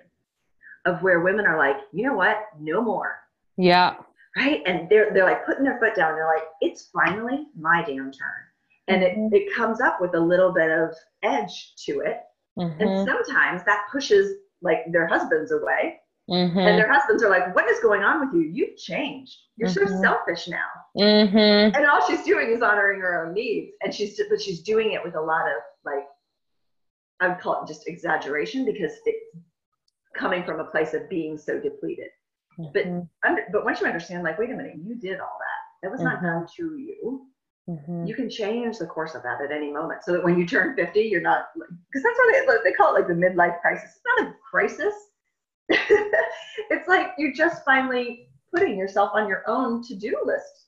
[0.86, 2.38] of where women are like, you know what?
[2.60, 3.20] No more.
[3.58, 3.96] Yeah.
[4.38, 4.62] Right.
[4.66, 6.16] And they're they're like putting their foot down.
[6.16, 8.42] They're like, it's finally my damn turn.
[8.88, 9.32] And Mhm.
[9.32, 12.22] it, it comes up with a little bit of edge to it.
[12.58, 12.80] Mhm.
[12.82, 16.00] And sometimes that pushes like their husbands away.
[16.30, 16.56] Mhm.
[16.58, 18.50] And their husbands are like, what is going on with you?
[18.50, 19.38] You've changed.
[19.58, 20.02] You're so Mhm.
[20.02, 20.68] selfish now.
[20.98, 21.76] Mhm.
[21.76, 23.76] And all she's doing is honoring her own needs.
[23.82, 26.08] And she's but she's doing it with a lot of like
[27.20, 29.36] I would call it just exaggeration because it's
[30.16, 32.10] coming from a place of being so depleted.
[32.74, 33.10] But Mhm.
[33.26, 35.82] under, but once you understand, like, wait a minute, you did all that.
[35.82, 36.24] That was not Mhm.
[36.24, 37.28] done to you.
[37.70, 38.08] Mhm.
[38.08, 40.76] You can change the course of that at any moment, so that when you turn
[40.76, 43.96] fifty, you're not because that's what they, they call it, like the midlife crisis.
[43.96, 44.94] It's not a crisis.
[45.70, 50.68] it's like you're just finally putting yourself on your own to-do list,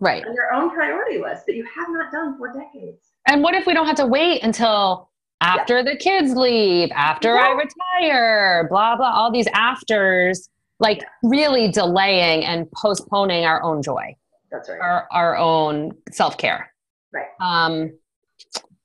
[0.00, 0.26] Right.
[0.26, 3.12] on your own priority list that you have not done for decades.
[3.26, 5.08] And what if we don't have to wait until
[5.42, 10.48] after the kids leave, after I retire, blah, blah, all these afters,
[10.80, 11.06] like Yeah.
[11.24, 14.16] really delaying and postponing our own joy,
[14.50, 14.80] That's right.
[14.80, 16.72] our, our own self care.
[17.12, 17.26] Right.
[17.40, 17.92] Um,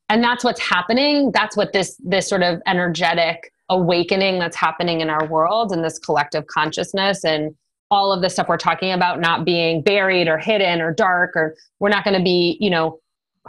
[0.09, 1.31] and that's what's happening.
[1.31, 5.99] That's what this, this sort of energetic awakening that's happening in our world and this
[5.99, 7.53] collective consciousness and
[7.91, 11.55] all of the stuff we're talking about not being buried or hidden or dark or
[11.79, 12.99] we're not going to be, you know,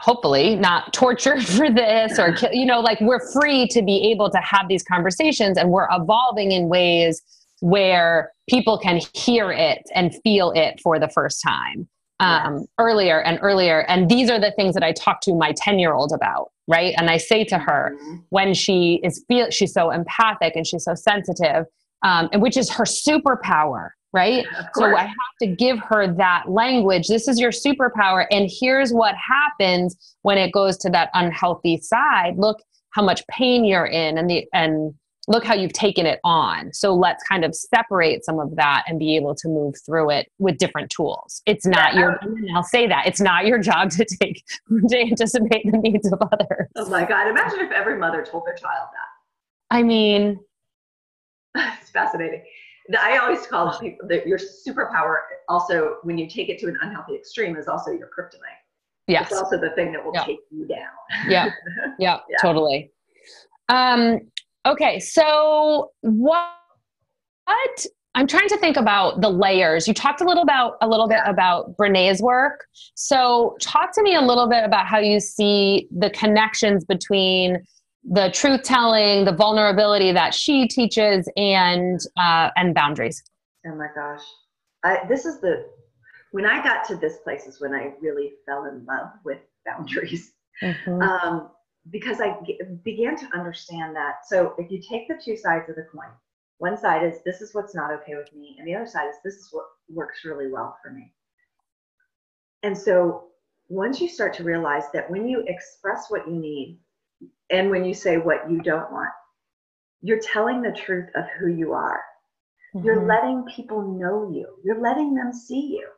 [0.00, 4.38] hopefully not tortured for this or you know like we're free to be able to
[4.38, 7.22] have these conversations and we're evolving in ways
[7.60, 11.88] where people can hear it and feel it for the first time
[12.20, 12.66] um, Yes.
[12.78, 15.92] earlier and earlier and these are the things that i talk to my 10 year
[15.92, 18.22] old about right and i say to her Mhm.
[18.30, 21.66] when she is feel she's so empathic and she's so sensitive
[22.02, 24.96] um, and which is her superpower right Of so.
[24.96, 27.08] I have to give her that language.
[27.08, 28.26] This is your superpower.
[28.30, 32.34] And here's what happens when it goes to that unhealthy side.
[32.36, 32.58] Look
[32.90, 34.94] how much pain you're in and the and
[35.30, 36.72] look how you've taken it on.
[36.72, 40.32] So let's kind of separate some of that and be able to move through it
[40.38, 41.42] with different tools.
[41.44, 42.00] It's not Yeah.
[42.00, 43.06] your and I'll say that.
[43.06, 44.42] It's not your job to take
[44.88, 46.68] to anticipate the needs of others.
[46.76, 47.28] oh my God!
[47.28, 49.76] Imagine if every mother told their child that.
[49.76, 50.40] I mean,
[51.54, 52.42] it's fascinating.
[52.96, 55.16] I always call people that your superpower
[55.48, 58.60] also, when you take it to an unhealthy extreme, is also your kryptonite.
[59.06, 59.30] yes.
[59.30, 60.24] It's also the thing that will Yeah.
[60.24, 60.92] take you down.
[61.28, 61.50] yeah
[61.98, 62.36] yeah Yeah.
[62.42, 62.90] totally
[63.70, 64.20] um
[64.66, 66.52] okay so what
[67.46, 71.08] what i'm trying to think about the layers you talked a little about a little
[71.08, 75.88] bit about brene's work so talk to me a little bit about how you see
[75.96, 77.62] the connections between
[78.04, 83.22] the truth telling the vulnerability that she teaches and uh, and boundaries
[83.66, 84.22] Oh my gosh.
[84.84, 85.66] I, this is the,
[86.32, 90.32] when I got to this place is when I really fell in love with boundaries.
[90.62, 91.02] Mhm.
[91.02, 91.50] Um,
[91.90, 94.26] because I g- began to understand that.
[94.26, 96.10] So if you take the two sides of the coin,
[96.58, 99.14] one side is this is what's not okay with me, and the other side is
[99.24, 101.14] this is what works really well for me.
[102.62, 103.28] And so
[103.68, 106.80] once you start to realize that when you express what you need
[107.50, 109.10] and when you say what you don't want,
[110.00, 112.02] you're telling the truth of who you are.
[112.74, 113.08] You're Mhm.
[113.08, 114.60] letting people know you.
[114.62, 115.88] You're letting them see you.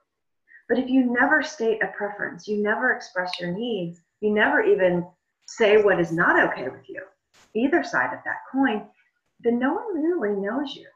[0.69, 5.07] But if you never state a preference, you never express your needs, you never even
[5.47, 7.05] say what is not okay with you,
[7.55, 8.89] either side of that coin,
[9.41, 10.87] then no one really knows you.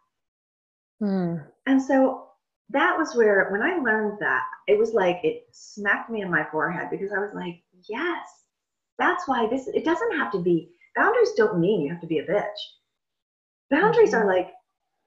[1.02, 1.44] Mm.
[1.66, 2.30] And so
[2.70, 6.44] that was where, when I learned that, it was like it smacked me in my
[6.44, 8.43] forehead because I was like, yes,
[8.98, 12.18] that's why this, it doesn't have to be, boundaries don't mean you have to be
[12.18, 12.60] a bitch.
[13.70, 14.20] Boundaries Mhm.
[14.20, 14.52] are like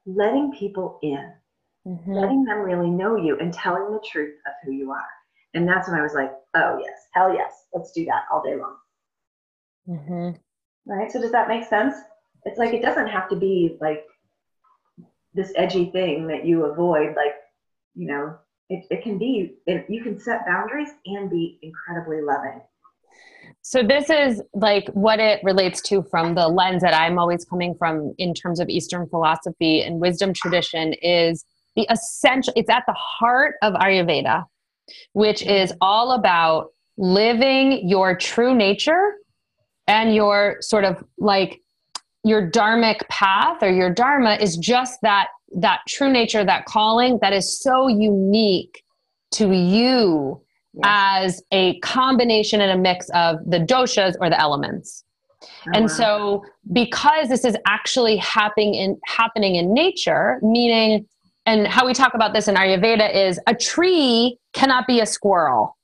[0.05, 1.33] letting people in
[1.87, 2.15] Mhm.
[2.15, 5.07] letting them really know you and telling the truth of who you are.
[5.53, 8.55] And that's when I was like, oh, yes, hell yes, let's do that all day
[8.55, 8.77] long.
[9.87, 10.39] Mhm.
[10.85, 11.11] Right?
[11.11, 11.95] So, does that make sense?
[12.43, 14.05] It's like it doesn't have to be like
[15.33, 17.15] this edgy thing that you avoid.
[17.15, 17.35] Like,
[17.95, 18.37] you know,
[18.69, 22.61] it, it can be, it, you can set boundaries and be incredibly loving.
[23.69, 27.75] So this is like what it relates to from the lens that I'm always coming
[27.75, 31.43] from in terms of Eastern philosophy and wisdom tradition is
[31.75, 34.45] the essential it's at the heart of Ayurveda,
[35.11, 35.49] which mm-hmm.
[35.49, 39.15] is all about living your true nature
[39.85, 41.59] and your sort of like
[42.23, 45.27] your dharmic path or your dharma is just that
[45.57, 48.81] that true nature that calling that is so unique
[49.31, 50.41] to you
[50.83, 55.03] as a combination and a mix of the doshas or the elements.
[55.73, 55.87] And Uh-huh.
[55.87, 61.05] so because this is actually happening in happening in nature, meaning
[61.45, 65.77] and how we talk about this in Ayurveda is a tree cannot be a squirrel.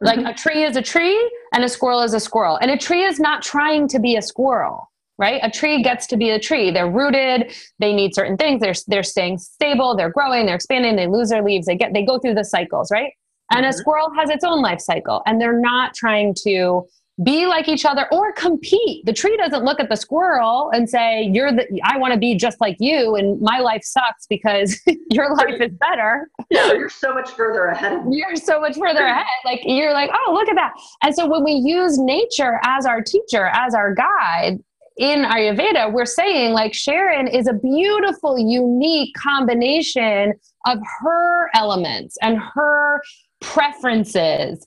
[0.00, 1.18] Like a tree is a tree
[1.52, 2.56] and a squirrel is a squirrel.
[2.60, 5.40] And a tree is not trying to be a squirrel, right?
[5.42, 6.70] A tree gets to be a tree.
[6.70, 8.60] They're rooted, they need certain things.
[8.60, 12.04] They're they're staying stable, they're growing, they're expanding, they lose their leaves, they get they
[12.04, 13.12] go through the cycles, right?
[13.54, 13.78] And a mm-hmm.
[13.78, 16.86] squirrel has its own life cycle and they're not trying to
[17.22, 19.06] be like each other or compete.
[19.06, 22.34] The tree doesn't look at the squirrel and say, You're the I want to be
[22.34, 26.28] just like you and my life sucks because your life is better.
[26.50, 28.00] Yeah, you're so much further ahead.
[28.10, 29.24] You're so much further ahead.
[29.44, 30.72] Like you're like, oh, look at that.
[31.04, 34.58] And so when we use nature as our teacher, as our guide,
[34.96, 40.34] in Ayurveda, we're saying like Sharon is a beautiful, unique combination
[40.66, 43.02] of her elements and her
[43.44, 44.66] preferences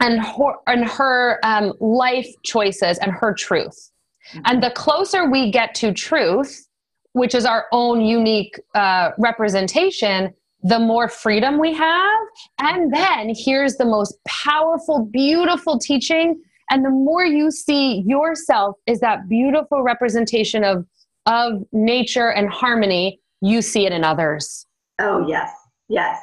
[0.00, 3.90] and her, and her um, life choices and her truth.
[4.32, 4.40] Mm-hmm.
[4.46, 6.66] And the closer we get to truth,
[7.12, 12.18] which is our own unique uh, representation, the more freedom we have.
[12.58, 16.40] And then here's the most powerful, beautiful teaching.
[16.70, 20.86] And the more you see yourself is that beautiful representation of,
[21.26, 24.66] of nature and harmony, you see it in others.
[24.98, 25.50] Oh, yes.
[25.88, 26.22] Yes.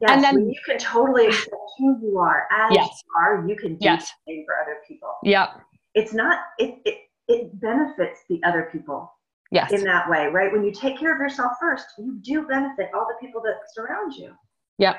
[0.00, 2.88] Yes, and then you can totally accept who you are as yes.
[3.04, 4.12] you are, you can do yes.
[4.26, 5.12] the for other people.
[5.22, 5.48] Yeah.
[5.94, 9.12] It's not it, it it benefits the other people.
[9.50, 9.72] Yes.
[9.72, 10.52] In that way, right?
[10.52, 14.14] When you take care of yourself first, you do benefit all the people that surround
[14.14, 14.32] you.
[14.78, 14.96] Yep.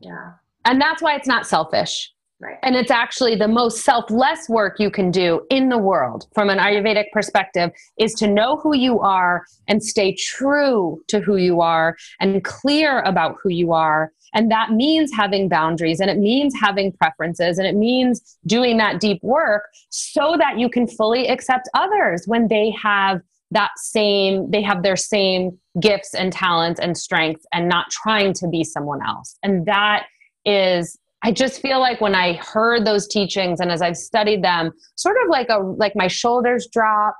[0.00, 0.32] Yeah.
[0.66, 2.12] And that's why it's not selfish.
[2.38, 2.58] Right.
[2.62, 6.58] And it's actually the most selfless work you can do in the world from an
[6.58, 11.96] Ayurvedic perspective is to know who you are and stay true to who you are
[12.20, 14.12] and clear about who you are.
[14.34, 19.00] And that means having boundaries and it means having preferences and it means doing that
[19.00, 23.22] deep work so that you can fully accept others when they have
[23.52, 28.46] that same, they have their same gifts and talents and strengths and not trying to
[28.46, 29.38] be someone else.
[29.42, 30.04] And that
[30.44, 34.70] is I just feel like when I heard those teachings and as I've studied them,
[34.94, 37.16] sort of like a like my shoulders drop.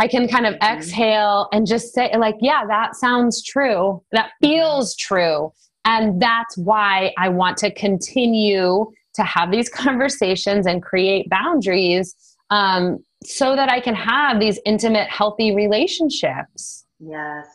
[0.00, 0.76] I can kind of mm-hmm.
[0.76, 4.02] exhale and just say like, yeah, that sounds true.
[4.10, 5.52] That feels true.
[5.84, 12.16] And that's why I want to continue to have these conversations and create boundaries
[12.50, 16.86] um, so that I can have these intimate, healthy relationships.
[16.98, 17.46] Yes.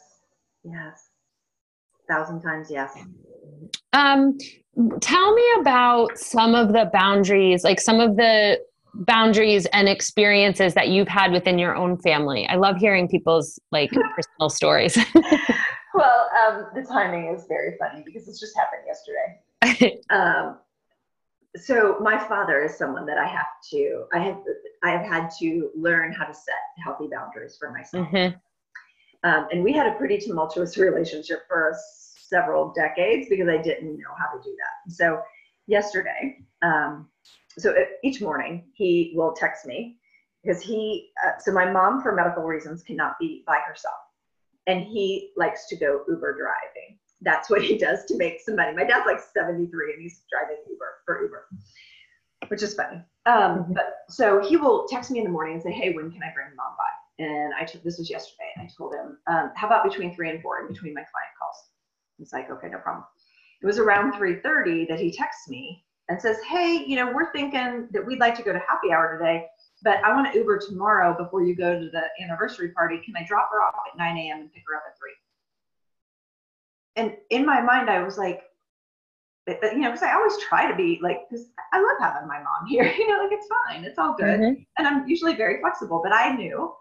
[0.63, 1.09] Yes.
[2.09, 2.97] Thousand times yes.
[3.91, 4.37] Um,
[5.01, 8.59] tell me about some of the boundaries, like some of the
[8.93, 12.47] boundaries and experiences that you've had within your own family.
[12.47, 14.97] I love hearing people's like personal stories.
[15.93, 20.01] well, um, the timing is very funny because this just happened yesterday.
[20.09, 20.57] um,
[21.57, 24.37] so my father is someone that I have to, I have,
[24.83, 28.07] I have had to learn how to set healthy boundaries for myself.
[28.07, 28.37] Mm-hmm.
[29.23, 31.75] Um, and we had a pretty tumultuous relationship for
[32.31, 34.93] several decades because I didn't know how to do that.
[34.93, 35.21] So
[35.67, 37.07] yesterday, um,
[37.57, 39.97] so each morning he will text me
[40.43, 43.95] because he, uh, so my mom for medical reasons cannot be by herself,
[44.67, 46.97] and he likes to go Uber driving.
[47.21, 48.75] That's what he does to make some money.
[48.75, 51.47] My dad's like 73 and he's driving Uber for Uber,
[52.47, 53.03] which is funny.
[53.27, 53.73] Um, mm-hmm.
[53.73, 56.33] but so he will text me in the morning and say, "Hey, when can I
[56.33, 59.67] bring mom by?" And I took this was yesterday, and I told him, um, "How
[59.67, 61.70] about between three and four, in between my client calls?"
[62.21, 63.03] He's like, okay, no problem.
[63.63, 67.87] It was around 3:30 that he texts me and says, hey, you know, we're thinking
[67.91, 69.47] that we'd like to go to happy hour today,
[69.83, 73.01] but I want to Uber tomorrow before you go to the anniversary party.
[73.03, 74.41] Can I drop her off at 9 a.m.
[74.41, 75.09] and pick her up at 3?
[76.97, 78.41] And in my mind, I was like,
[79.47, 82.67] you know, because I always try to be like, because I love having my mom
[82.69, 84.39] here, you know, like it's fine, it's all good.
[84.39, 84.61] Mm-hmm.
[84.77, 86.73] And I'm usually very flexible, but I knew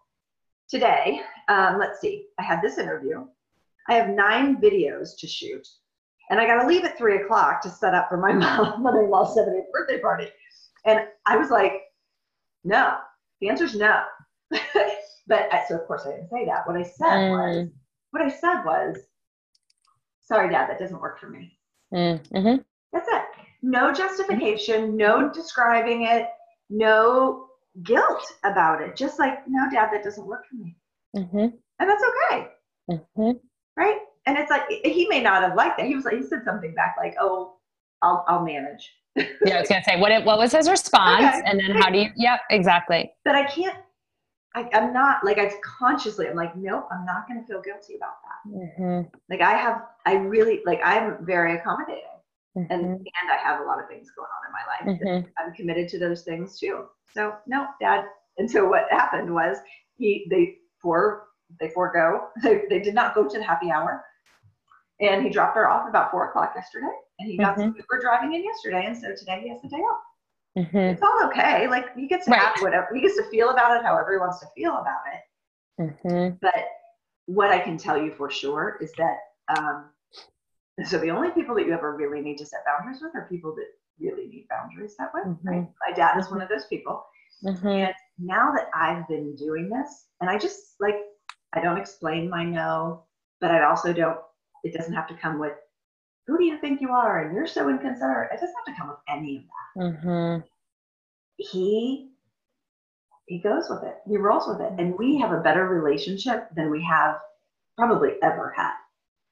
[0.68, 3.24] today, um, let's see, I had this interview.
[3.90, 5.66] I have nine videos to shoot.
[6.30, 8.32] And I got to leave at three o'clock to set up for my
[8.78, 10.28] mother in law's 70th birthday party.
[10.86, 11.72] And I was like,
[12.62, 12.98] no,
[13.40, 14.04] the answer is no.
[14.50, 16.68] but I, so, of course, I didn't say that.
[16.68, 17.30] What I said mm.
[17.32, 17.68] was,
[18.12, 18.96] what I said was,
[20.20, 21.58] sorry, dad, that doesn't work for me.
[21.92, 22.24] Mm.
[22.28, 22.62] Mm-hmm.
[22.92, 23.22] That's it.
[23.62, 26.28] No justification, no describing it,
[26.70, 27.48] no
[27.82, 28.94] guilt about it.
[28.94, 30.76] Just like, no, dad, that doesn't work for me.
[31.16, 31.56] Mm-hmm.
[31.80, 32.48] And that's okay.
[33.76, 33.98] Right?
[34.26, 35.86] And it's like he may not have liked that.
[35.86, 37.56] He was like he said something back like, "Oh,
[38.02, 41.42] I'll I'll manage." yeah, I was gonna say what what was his response, okay.
[41.46, 42.10] and then how do you?
[42.16, 43.12] Yep, exactly.
[43.24, 43.76] But I can't.
[44.54, 46.28] I, am not like I consciously.
[46.28, 48.58] I'm like, nope, I'm not gonna feel guilty about that.
[48.58, 49.16] Mm-hmm.
[49.30, 50.80] Like I have, I really like.
[50.84, 52.02] I'm very accommodating,
[52.56, 52.70] mm-hmm.
[52.72, 55.00] and and I have a lot of things going on in my life.
[55.00, 55.28] Mm-hmm.
[55.38, 56.86] I'm committed to those things too.
[57.14, 58.04] So no, Dad.
[58.38, 59.58] And so what happened was
[59.96, 61.24] he they for
[61.58, 62.28] they forego.
[62.42, 64.04] They, they did not go to the happy hour.
[65.00, 67.62] And he dropped her off about four o'clock yesterday, and he got mm-hmm.
[67.62, 70.00] some Uber driving in yesterday, and so today he has the day off.
[70.58, 70.76] Mm-hmm.
[70.76, 71.68] It's all okay.
[71.68, 72.40] Like he gets to right.
[72.40, 75.22] have whatever he gets to feel about it, however he wants to feel about it.
[75.82, 76.36] Mm-hmm.
[76.42, 76.66] But
[77.26, 79.16] what I can tell you for sure is that
[79.56, 79.90] um,
[80.84, 83.54] so the only people that you ever really need to set boundaries with are people
[83.54, 83.66] that
[83.98, 85.22] really need boundaries that way.
[85.26, 85.48] Mm-hmm.
[85.48, 85.68] Right?
[85.86, 87.04] My dad is one of those people.
[87.44, 87.66] Mm-hmm.
[87.66, 90.96] And now that I've been doing this, and I just like
[91.52, 93.04] I don't explain my no,
[93.40, 94.18] but I also don't.
[94.62, 95.54] It doesn't have to come with
[96.26, 98.30] who do you think you are and you're so inconsiderate.
[98.32, 99.82] It doesn't have to come with any of that.
[99.82, 100.46] Mm-hmm.
[101.36, 102.10] He
[103.26, 103.96] he goes with it.
[104.08, 107.20] He rolls with it, and we have a better relationship than we have
[107.78, 108.74] probably ever had.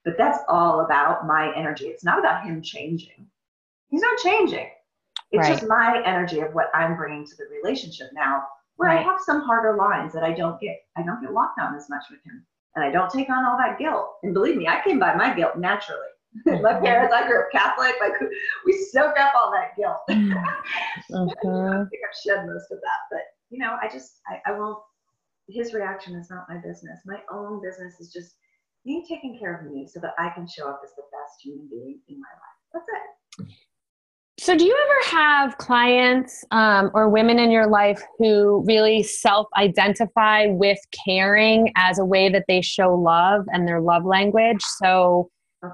[0.05, 1.85] But that's all about my energy.
[1.85, 3.27] It's not about him changing.
[3.89, 4.69] He's not changing.
[5.31, 5.57] It's right.
[5.57, 8.43] just my energy of what I'm bringing to the relationship now,
[8.79, 8.99] where right.
[8.99, 10.77] I have some harder lines that I don't get.
[10.95, 13.57] I don't get locked on as much with him, and I don't take on all
[13.57, 14.15] that guilt.
[14.23, 15.99] And believe me, I came by my guilt naturally.
[16.45, 17.95] my parents, I grew up Catholic.
[17.99, 18.13] Like
[18.65, 19.99] we soak up all that guilt.
[20.09, 21.17] mm-hmm.
[21.19, 23.19] I think I've shed most of that, but
[23.49, 24.79] you know, I just I, I won't.
[25.49, 27.01] His reaction is not my business.
[27.05, 28.35] My own business is just
[28.85, 31.67] me taking care of me so that I can show up as the best human
[31.69, 32.59] being in my life.
[32.71, 33.55] That's it.
[34.39, 39.47] So, do you ever have clients um, or women in your life who really self
[39.57, 44.61] identify with caring as a way that they show love and their love language?
[44.61, 45.29] So,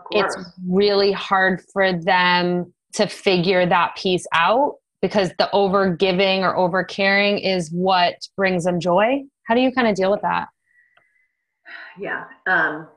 [0.09, 0.35] it's
[0.67, 6.83] really hard for them to figure that piece out because the over giving or over
[6.83, 9.21] caring is what brings them joy.
[9.43, 10.47] How do you kind of deal with that?
[11.99, 12.23] Yeah.
[12.47, 12.87] Um,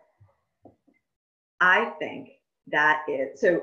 [1.60, 2.30] I think
[2.68, 3.60] that is so,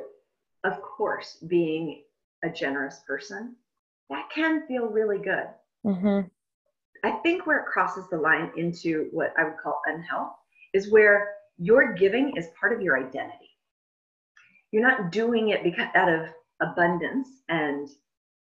[0.65, 2.03] of course, being
[2.43, 3.55] a generous person,
[4.09, 5.47] that can feel really good.
[5.85, 6.27] Mm-hmm.
[7.03, 10.33] I think where it crosses the line into what I would call unhealth
[10.73, 13.51] is where your giving is part of your identity.
[14.71, 16.27] You're not doing it because out of
[16.61, 17.87] abundance and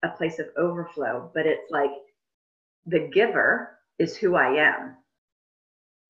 [0.05, 1.91] a place of overflow, but it's like
[2.87, 4.97] the giver is who I am.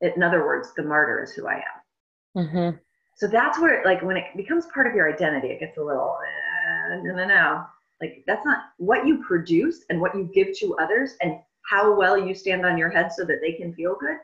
[0.00, 2.44] In other words, the martyr is who I am.
[2.44, 2.76] Mm-hmm.
[3.16, 6.16] So that's where, like, when it becomes part of your identity, it gets a little,
[6.18, 7.64] uh, no, no, no.
[8.00, 11.38] Like, that's not what you produce and what you give to others and
[11.70, 14.16] how well you stand on your head so that they can feel good.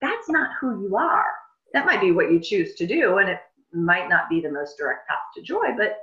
[0.00, 1.26] That's not who you are.
[1.72, 3.40] That might be what you choose to do, and it
[3.72, 5.98] might not be the most direct path to joy, but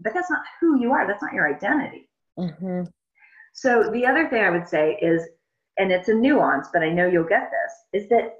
[0.00, 1.06] but that's not who you are.
[1.06, 2.08] That's not your identity.
[2.38, 2.84] Mm-hmm.
[3.52, 5.22] So the other thing I would say is,
[5.78, 8.38] and it's a nuance, but I know you'll get this, is that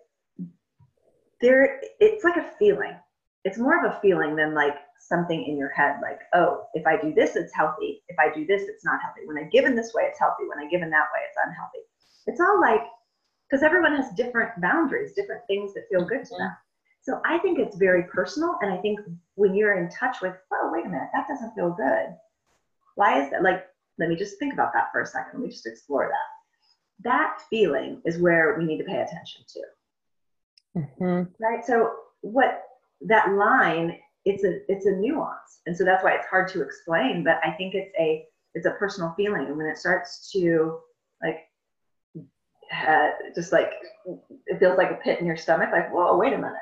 [1.40, 2.96] there it's like a feeling
[3.44, 7.00] it's more of a feeling than like something in your head like oh if i
[7.00, 8.02] do this it's healthy.
[8.08, 9.22] If i do this it's not healthy.
[9.26, 10.44] When i give in this way it's healthy.
[10.48, 11.80] When i give in that way it's unhealthy.
[12.26, 12.82] It's all like
[13.50, 16.52] because everyone has different boundaries different things that feel good to them.
[17.02, 19.00] So i think it's very personal and i think
[19.34, 22.14] when you're in touch with oh wait a minute that doesn't feel good.
[22.94, 23.42] Why is that?
[23.42, 23.66] Like
[23.98, 25.40] let me just think about that for a second.
[25.40, 27.08] Let me just explore that.
[27.08, 29.60] That feeling is where we need to pay attention to.
[30.74, 31.44] Mm-hmm.
[31.44, 31.62] right?
[31.64, 32.62] So what
[33.06, 35.60] that line it's a it's a nuance.
[35.66, 38.24] And so that's why it's hard to explain but i think it's a
[38.54, 39.46] it's a personal feeling.
[39.46, 40.78] And when it starts to
[41.22, 41.48] like
[42.86, 43.72] uh, just like
[44.46, 46.56] it feels like a pit in your stomach like whoa wait a minute.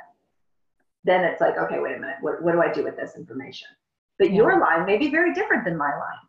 [1.05, 2.16] Then it's like okay wait a minute.
[2.20, 3.68] What, what do i do with this information?
[4.18, 4.36] But yeah.
[4.36, 6.26] your line may be very different than my line.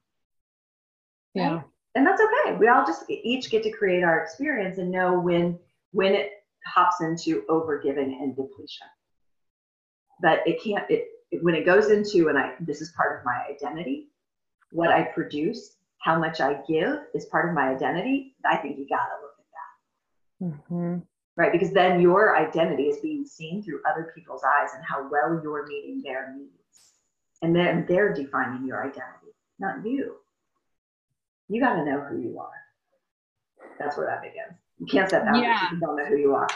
[1.33, 1.53] Yeah.
[1.53, 1.63] Right?
[1.95, 2.55] and that's okay.
[2.55, 5.59] We all just each get to create our experience and know when
[5.91, 6.31] when it
[6.65, 8.87] hops into over giving and depletion
[10.21, 13.25] but it can't it, it, when it goes into and i this is part of
[13.25, 14.07] my identity
[14.71, 18.87] what i produce how much i give is part of my identity i think you
[18.87, 20.45] gotta look at that.
[20.45, 20.97] Mm-hmm.
[21.35, 25.39] right because then your identity is being seen through other people's eyes and how well
[25.43, 26.51] you're meeting their needs.
[27.43, 30.15] And then they're defining your identity not you.
[31.47, 32.49] You got to know who you are.
[33.79, 34.59] That's where that begins.
[34.79, 35.65] You can't set boundaries yeah.
[35.67, 36.47] if you don't know who you are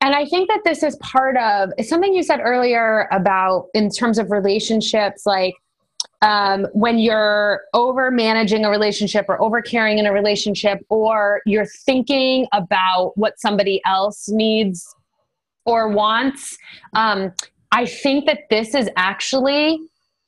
[0.00, 4.18] and I think that this is part of something you said earlier about in terms
[4.18, 5.54] of relationships, like
[6.22, 11.66] um, when you're over managing a relationship or over caring in a relationship, or you're
[11.66, 14.94] thinking about what somebody else needs
[15.66, 16.56] or wants.
[16.94, 17.32] Um,
[17.72, 19.78] I think that this is actually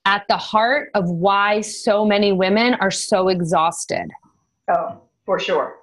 [0.04, 4.10] at the heart of why so many women are so exhausted.
[4.68, 5.76] Oh, for sure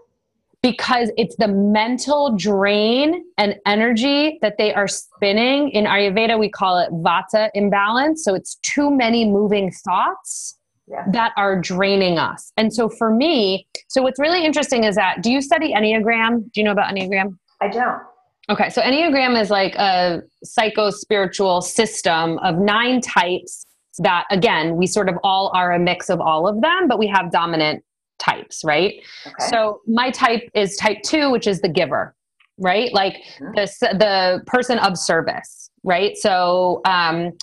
[0.62, 5.70] because it's the mental drain and energy that they are spinning.
[5.70, 8.24] In Ayurveda, we call it vata imbalance.
[8.24, 10.58] So it's too many moving thoughts
[10.88, 11.06] yeah.
[11.14, 12.52] that are draining us.
[12.58, 16.52] And so for me, so what's really interesting is that do you study Enneagram?
[16.52, 17.38] Do you know about Enneagram?
[17.62, 18.02] I don't.
[18.50, 23.66] Okay, so Enneagram is like a psycho spiritual system of nine types
[24.00, 27.06] that, again, we sort of all are a mix of all of them, but we
[27.08, 27.84] have dominant
[28.20, 28.96] types, right?
[29.26, 29.48] Okay.
[29.50, 32.16] So my type is type two, which is the giver,
[32.58, 32.94] right?
[32.94, 33.54] Like mm-hmm.
[33.56, 36.16] the, the person of service, right?
[36.18, 37.34] So, um,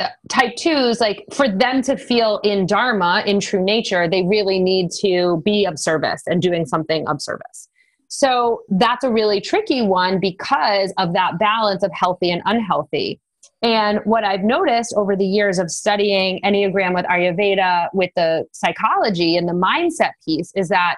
[0.00, 4.58] uh, type twos, like for them to feel in dharma, in true nature, they really
[4.58, 7.68] need to be of service and doing something of service.
[8.08, 13.20] So that's a really tricky one because of that balance of healthy and unhealthy.
[13.64, 19.38] And what I've noticed over the years of studying Enneagram with Ayurveda, with the psychology
[19.38, 20.96] and the mindset piece, is that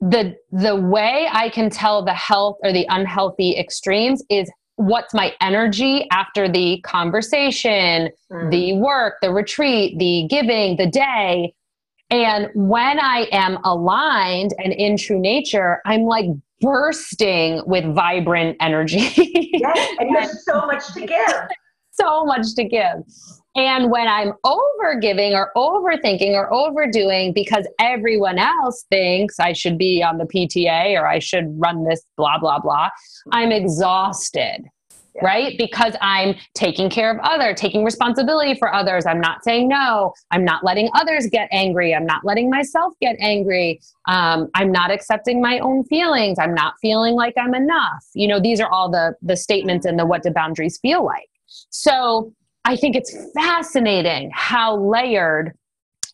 [0.00, 5.34] the the way I can tell the health or the unhealthy extremes is what's my
[5.40, 8.50] energy after the conversation, mm.
[8.50, 11.54] the work, the retreat, the giving, the day,
[12.10, 16.26] and when I am aligned and in true nature, I'm like
[16.60, 19.10] bursting with vibrant energy.
[19.16, 21.48] yes, and have so much to give.
[22.00, 23.02] So much to give.
[23.56, 29.78] And when I'm over giving or overthinking or overdoing because everyone else thinks I should
[29.78, 32.88] be on the PTA or I should run this blah, blah, blah,
[33.30, 34.64] I'm exhausted
[35.14, 35.24] yeah.
[35.24, 35.56] right?
[35.56, 39.06] Because I'm taking care of others, taking responsibility for others.
[39.06, 40.12] I'm not saying no.
[40.30, 41.94] I'm not letting others get angry.
[41.94, 43.80] I'm not letting myself get angry.
[44.08, 46.38] Um, I'm not accepting my own feelings.
[46.38, 48.04] I'm not feeling like I'm enough.
[48.14, 51.28] You know, these are all the the statements and the what do boundaries feel like.
[51.70, 52.32] So
[52.64, 55.52] I think it's fascinating how layered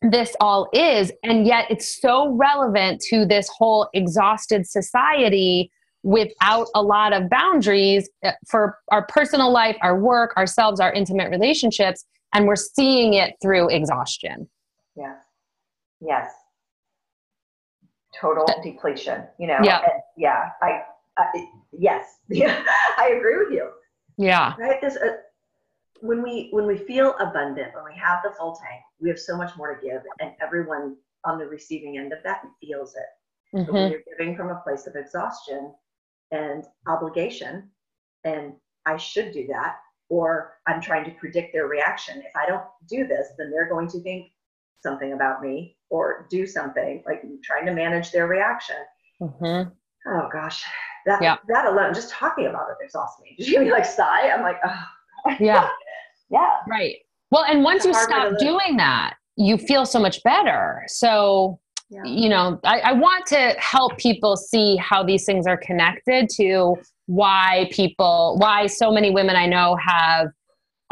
[0.02, 5.70] this all is and yet it's so relevant to this whole exhausted society
[6.02, 11.30] without a lot of boundaries uh, for our personal life, our work, ourselves, our intimate
[11.30, 14.48] relationships, and we're seeing it through exhaustion.
[14.96, 15.16] Yes.
[16.00, 16.30] Yes.
[18.18, 19.58] Total uh, depletion, you know?
[19.62, 19.80] Yeah.
[19.82, 20.50] And yeah.
[20.62, 20.82] I,
[21.18, 22.06] I, yes.
[22.28, 22.62] Yeah.
[22.96, 23.70] I agree with you.
[24.16, 24.54] Yeah.
[24.58, 24.80] Right.
[24.80, 25.16] This, uh,
[26.00, 29.36] when we when we feel abundant, when we have the full tank, we have so
[29.36, 33.56] much more to give, and everyone on the receiving end of that feels it.
[33.56, 33.64] Mm-hmm.
[33.66, 35.72] But when you're giving from a place of exhaustion,
[36.30, 37.68] and obligation
[38.24, 38.52] and
[38.86, 39.76] I should do that
[40.08, 42.18] or I'm trying to predict their reaction.
[42.18, 44.32] If I don't do this, then they're going to think
[44.82, 48.76] something about me or do something like trying to manage their reaction.
[49.20, 49.70] Mm-hmm.
[50.08, 50.64] Oh gosh,
[51.06, 51.36] that yeah.
[51.48, 53.34] that alone, just talking about it exhausts me.
[53.38, 54.30] Did you me like sigh?
[54.30, 55.36] I'm like, oh.
[55.38, 55.68] yeah,
[56.30, 56.96] yeah, right.
[57.30, 60.82] Well, and once you stop doing that, you feel so much better.
[60.88, 61.60] So
[61.90, 62.04] yeah.
[62.04, 66.76] you know I, I want to help people see how these things are connected to
[67.06, 70.28] why people why so many women i know have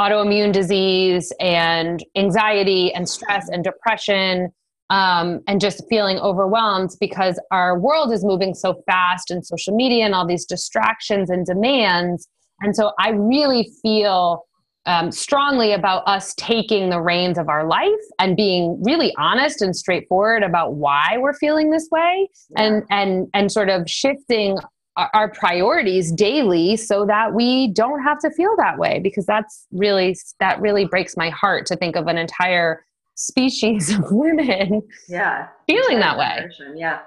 [0.00, 4.50] autoimmune disease and anxiety and stress and depression
[4.90, 10.04] um, and just feeling overwhelmed because our world is moving so fast and social media
[10.04, 12.28] and all these distractions and demands
[12.60, 14.44] and so i really feel
[14.88, 19.76] um, strongly about us taking the reins of our life and being really honest and
[19.76, 22.62] straightforward about why we're feeling this way yeah.
[22.62, 24.58] and and and sort of shifting
[24.96, 29.66] our, our priorities daily so that we don't have to feel that way because that's
[29.72, 32.82] really that really breaks my heart to think of an entire
[33.14, 35.48] species of women yeah.
[35.66, 36.48] feeling that way.
[36.74, 37.00] yeah.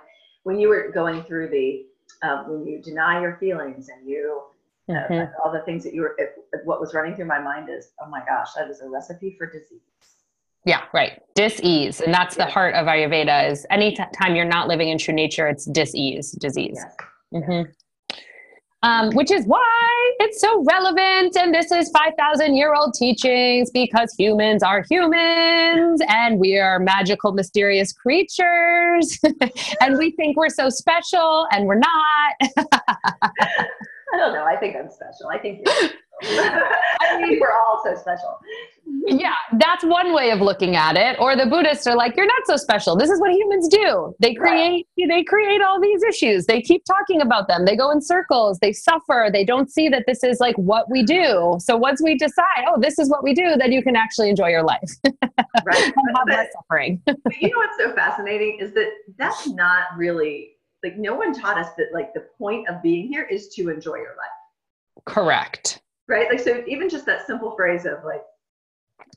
[0.44, 1.86] When you were going through the
[2.24, 4.44] um, when you deny your feelings and you
[4.90, 5.32] mm-hmm.
[5.44, 8.10] all the things that you were, it, what was running through my mind is, oh
[8.10, 9.82] my gosh, that is a recipe for disease.
[10.66, 11.22] Yeah, right.
[11.34, 12.02] Dis-ease.
[12.02, 12.46] And that's yeah.
[12.46, 15.66] the heart of Ayurveda is any t- time you're not living in true nature, it's
[15.66, 16.78] dis-ease, disease.
[16.78, 16.96] Yes.
[17.34, 17.72] Mm-hmm.
[18.84, 21.38] Um, which is why it's so relevant.
[21.38, 27.32] And this is 5,000 year old teachings because humans are humans and we are magical,
[27.32, 29.20] mysterious creatures.
[29.82, 32.68] and we think we're so special and we're not.
[34.14, 34.45] I don't know.
[34.45, 35.30] I think I'm special.
[35.30, 35.66] I think
[36.24, 38.39] I mean, we're all so special.
[39.07, 41.20] Yeah, that's one way of looking at it.
[41.20, 42.95] Or the Buddhists are like, you're not so special.
[42.95, 44.14] This is what humans do.
[44.20, 45.09] They create right.
[45.09, 46.45] they create all these issues.
[46.45, 47.66] They keep talking about them.
[47.66, 48.59] They go in circles.
[48.59, 49.30] They suffer.
[49.32, 51.57] They don't see that this is like what we do.
[51.59, 54.49] So once we decide, oh, this is what we do, then you can actually enjoy
[54.49, 54.91] your life.
[55.66, 55.84] right.
[55.84, 57.01] and have less suffering.
[57.05, 60.51] but you know what's so fascinating is that that's not really
[60.84, 63.96] like no one taught us that like the point of being here is to enjoy
[63.96, 65.06] your life.
[65.06, 65.82] Correct.
[66.08, 66.28] Right?
[66.30, 68.24] Like so even just that simple phrase of like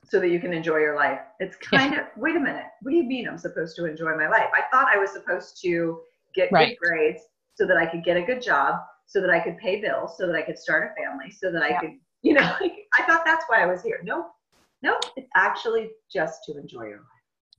[0.05, 2.01] so that you can enjoy your life it's kind yeah.
[2.01, 4.49] of wait a minute what do you mean i'm supposed to enjoy my life?
[4.55, 6.01] I thought i was supposed to
[6.35, 6.77] get right.
[6.81, 7.23] good grades
[7.55, 10.27] so that i could get a good job so that i could pay bills so
[10.27, 11.81] that i could start a family so that i yeah.
[11.81, 11.91] could
[12.23, 14.01] you know like, i thought that's why i was here.
[14.03, 14.27] No
[14.83, 17.07] no it's actually just to enjoy your life.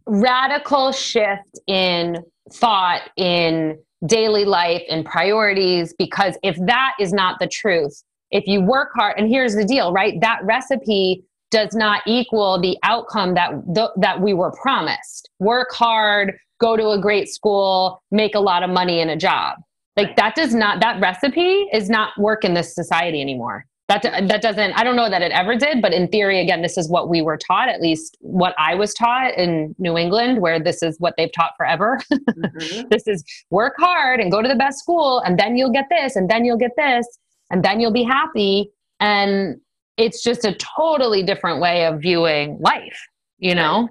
[0.07, 2.17] Radical shift in
[2.51, 8.61] thought in daily life and priorities because if that is not the truth if you
[8.61, 10.19] work hard and here's the deal right?
[10.21, 15.29] That recipe does not equal the outcome that th- that we were promised.
[15.39, 19.57] Work hard go to a great school make a lot of money in a job.
[19.95, 24.41] Like that does not that recipe is not work in this society anymore that that
[24.41, 27.09] doesn't i don't know that it ever did but in theory again this is what
[27.09, 30.99] we were taught at least what i was taught in new england where this is
[30.99, 31.99] what they've taught forever.
[32.11, 32.87] Mm-hmm.
[32.89, 36.15] this is work hard and go to the best school and then you'll get this
[36.15, 37.05] and then you'll get this
[37.51, 38.71] and then you'll be happy.
[38.99, 39.57] And
[39.97, 42.99] it's just a totally different way of viewing life
[43.37, 43.89] you know?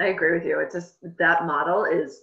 [0.00, 0.60] I agree with you.
[0.60, 2.20] It's just that model is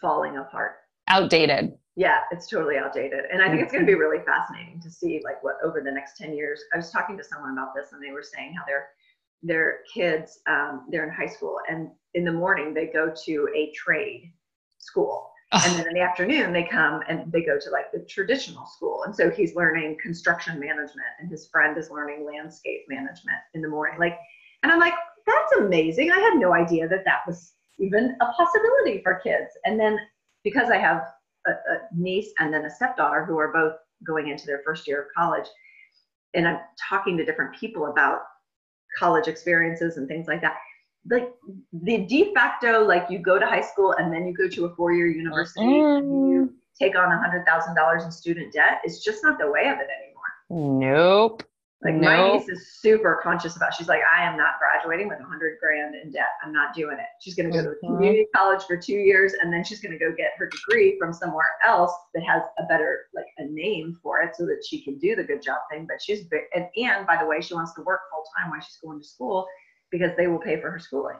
[0.00, 0.72] falling apart.
[1.08, 3.24] Outdated yeah it's totally outdated.
[3.32, 5.90] And i think it's going to be really fascinating to see like what over the
[5.90, 8.64] next 10 years i was talking to someone about this and they were saying how
[8.66, 8.88] their
[9.42, 13.72] their kids um, they're in high school and in the morning they go to a
[13.72, 14.32] trade
[14.78, 15.30] school.
[15.52, 19.02] And then in the afternoon they come and they go to like the traditional school.
[19.04, 23.68] And so he's learning construction management and his friend is learning landscape management in the
[23.68, 23.98] morning.
[23.98, 24.16] Like
[24.62, 24.94] and i'm like
[25.26, 26.10] that's amazing.
[26.10, 29.50] I had no idea that that was even a possibility for kids.
[29.64, 29.98] And then
[30.44, 31.02] because i have
[31.46, 33.74] a, a niece and then a stepdaughter who are both
[34.06, 35.46] going into their first year of college.
[36.34, 38.20] And i'm talking to different people about
[38.98, 40.56] college experiences and things like that.
[41.10, 41.32] Like
[41.72, 44.74] the de facto like you go to high school and then you go to a
[44.74, 45.98] four-year university mm.
[45.98, 49.50] and you take on a hundred thousand dollars in student debt is just not the
[49.50, 50.78] way of it anymore.
[50.78, 51.42] Nope
[51.82, 52.02] like nope.
[52.02, 53.72] my niece is super conscious about.
[53.72, 56.28] She's like, I am not graduating with a hundred grand in debt.
[56.44, 57.06] I'm not doing it.
[57.20, 57.86] She's going to go mm-hmm.
[57.86, 60.98] to community college for two years, and then she's going to go get her degree
[60.98, 64.82] from somewhere else that has a better like a name for it, so that she
[64.82, 65.86] can do the good job thing.
[65.88, 68.78] But she's and and by the way, she wants to work full time while she's
[68.84, 69.46] going to school
[69.90, 71.16] because they will pay for her schooling.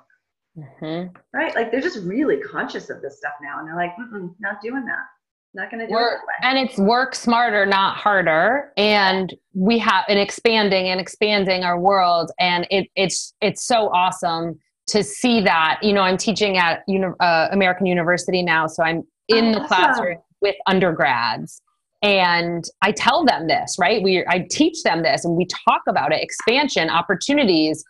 [0.58, 1.16] Mm-hmm.
[1.32, 1.54] Right?
[1.54, 3.92] Like they're just really conscious of this stuff now, and they're like,
[4.40, 5.06] not doing that
[5.54, 8.72] not going to do work, it And it's work smarter, not harder.
[8.76, 12.30] And we have an expanding and expanding our world.
[12.38, 16.84] And it, it's, it's so awesome to see that, you know, I'm teaching at
[17.20, 18.66] uh, American University now.
[18.66, 19.66] So I'm in oh, the awesome.
[19.66, 21.62] classroom with undergrads
[22.02, 24.02] and I tell them this, right?
[24.02, 27.84] We, I teach them this and we talk about it, expansion, opportunities,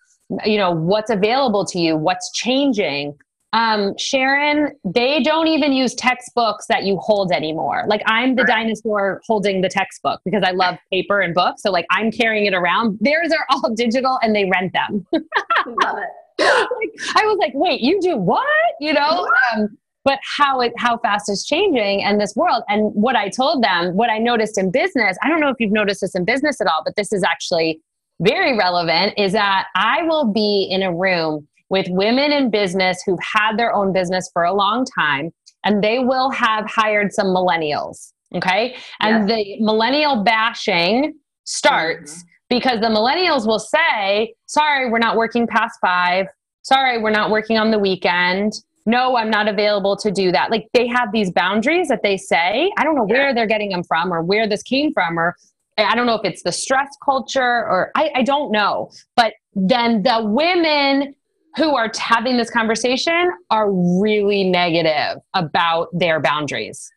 [0.45, 3.17] you know, what's available to you, what's changing
[3.53, 7.85] um, Sharon, they don't even use textbooks that you hold anymore.
[7.89, 11.63] Like I'm the dinosaur holding the textbook because I love paper and books.
[11.63, 12.99] So like I'm carrying it around.
[13.01, 15.05] Theirs are all digital and they rent them.
[15.13, 16.39] love it.
[16.39, 18.47] like, I was like, wait, you do what?
[18.79, 19.29] You know?
[19.53, 22.63] Um, but how it how fast is changing and this world.
[22.69, 25.73] And what I told them, what I noticed in business, I don't know if you've
[25.73, 27.81] noticed this in business at all, but this is actually
[28.21, 33.23] very relevant, is that I will be in a room with women in business who've
[33.23, 35.31] had their own business for a long time,
[35.65, 38.13] and they will have hired some millennials.
[38.35, 38.77] Okay.
[39.01, 41.15] And the millennial bashing
[41.45, 42.29] starts mm-hmm.
[42.49, 46.27] because the millennials will say, sorry, we're not working past five.
[46.63, 48.53] Sorry, we're not working on the weekend.
[48.87, 50.51] No, I'm not available to do that.
[50.51, 52.71] Like they have these boundaries that they say.
[52.79, 55.37] I don't know where they're getting them from or where this came from or
[55.77, 58.91] I don't know if it's the stress culture or I, I don't know.
[59.17, 61.15] But then the women
[61.57, 63.71] who are having this conversation are
[64.01, 66.91] really negative about their boundaries.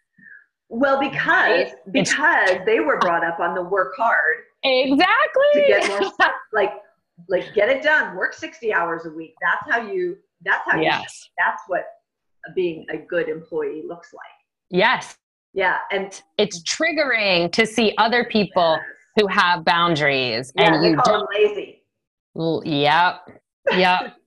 [0.69, 4.37] Well, because because they were brought up on the work hard.
[4.63, 5.43] Exactly.
[5.53, 6.73] To get more stuff, like
[7.29, 8.15] like get it done.
[8.15, 9.35] Work 60 hours a week.
[9.41, 11.01] That's how you that's how yes.
[11.01, 11.85] you that's what
[12.55, 14.23] being a good employee looks like.
[14.69, 15.15] Yes.
[15.53, 18.85] Yeah, and it's triggering to see other people yes.
[19.17, 21.83] who have boundaries yeah, and you don't lazy.
[22.35, 23.41] Yep.
[23.71, 24.15] Yep.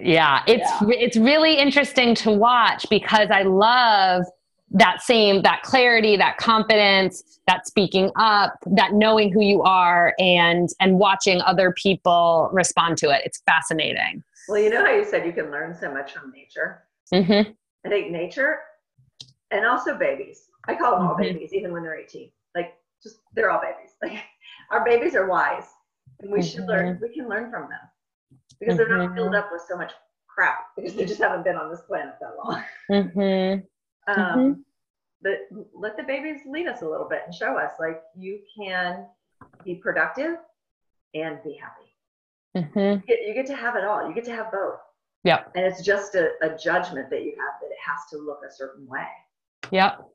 [0.00, 0.88] Yeah, it's yeah.
[0.90, 4.24] it's really interesting to watch because I love
[4.70, 10.68] that same that clarity, that confidence, that speaking up, that knowing who you are and
[10.80, 13.22] and watching other people respond to it.
[13.24, 14.22] It's fascinating.
[14.48, 16.82] Well, you know how you said you can learn so much from nature.
[17.12, 17.50] Mm-hmm.
[17.84, 18.58] I think nature
[19.50, 20.48] and also babies.
[20.66, 21.22] I call them all mm-hmm.
[21.22, 22.30] babies, even when they're 18.
[22.54, 23.92] Like just they're all babies.
[24.02, 24.22] Like
[24.70, 25.64] our babies are wise,
[26.20, 26.48] and we mm-hmm.
[26.48, 26.98] should learn.
[27.00, 27.80] We can learn from them
[28.58, 29.34] because they're not filled mm-hmm.
[29.36, 29.92] up with so much
[30.28, 32.62] crap because they just haven't been on this planet that long.
[32.90, 34.10] Mm-hmm.
[34.12, 34.60] um, mm-hmm.
[35.22, 39.06] But let the babies lead us a little bit and show us like you can
[39.64, 40.36] be productive
[41.14, 42.66] and be happy.
[42.66, 42.78] Mm-hmm.
[42.78, 44.06] You, get, you, get, to have it all.
[44.06, 44.78] You get to have both.
[45.24, 45.42] Yeah.
[45.54, 48.52] And it's just a, a judgment that you have that it has to look a
[48.52, 49.06] certain way.
[49.72, 50.06] Yep.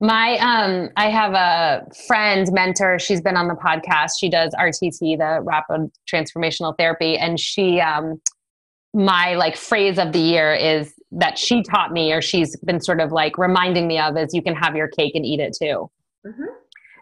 [0.00, 4.12] My um I have a friend mentor, she's been on the podcast.
[4.18, 8.20] She does RTT, the rapid transformational therapy and she um
[8.92, 13.00] my like phrase of the year is that she taught me or she's been sort
[13.00, 15.90] of like reminding me of is you can have your cake and eat it too.
[16.26, 16.44] Mm-hmm.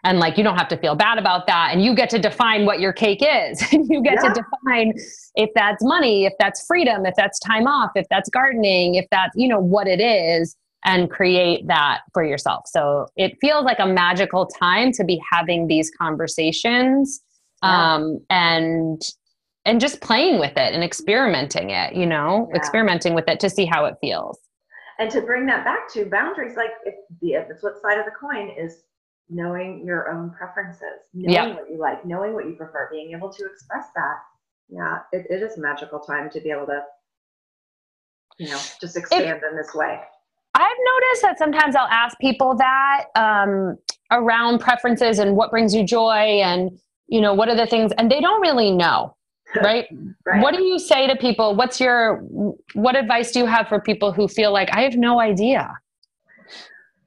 [0.03, 1.69] And like you don't have to feel bad about that.
[1.73, 3.61] And you get to define what your cake is.
[3.71, 4.33] and you get yeah.
[4.33, 4.93] to define
[5.35, 9.35] if that's money, if that's freedom, if that's time off, if that's gardening, if that's,
[9.35, 12.63] you know, what it is and create that for yourself.
[12.67, 17.21] So it feels like a magical time to be having these conversations
[17.61, 17.95] yeah.
[17.95, 19.01] um, and
[19.65, 22.57] and just playing with it and experimenting it, you know, yeah.
[22.57, 24.39] experimenting with it to see how it feels.
[24.99, 28.11] And to bring that back to boundaries, like if the, the flip side of the
[28.11, 28.83] coin is
[29.29, 31.55] knowing your own preferences, knowing yep.
[31.55, 34.15] what you like, knowing what you prefer, being able to express that.
[34.69, 36.81] Yeah, it, it is a magical time to be able to,
[38.37, 39.99] you know, just expand if, in this way.
[40.55, 43.77] I've noticed that sometimes I'll ask people that um,
[44.11, 46.71] around preferences and what brings you joy and,
[47.07, 49.15] you know, what are the things, and they don't really know.
[49.63, 49.87] Right?
[50.27, 50.43] right?
[50.43, 51.55] What do you say to people?
[51.55, 52.17] What's your,
[52.73, 55.73] what advice do you have for people who feel like, I have no idea?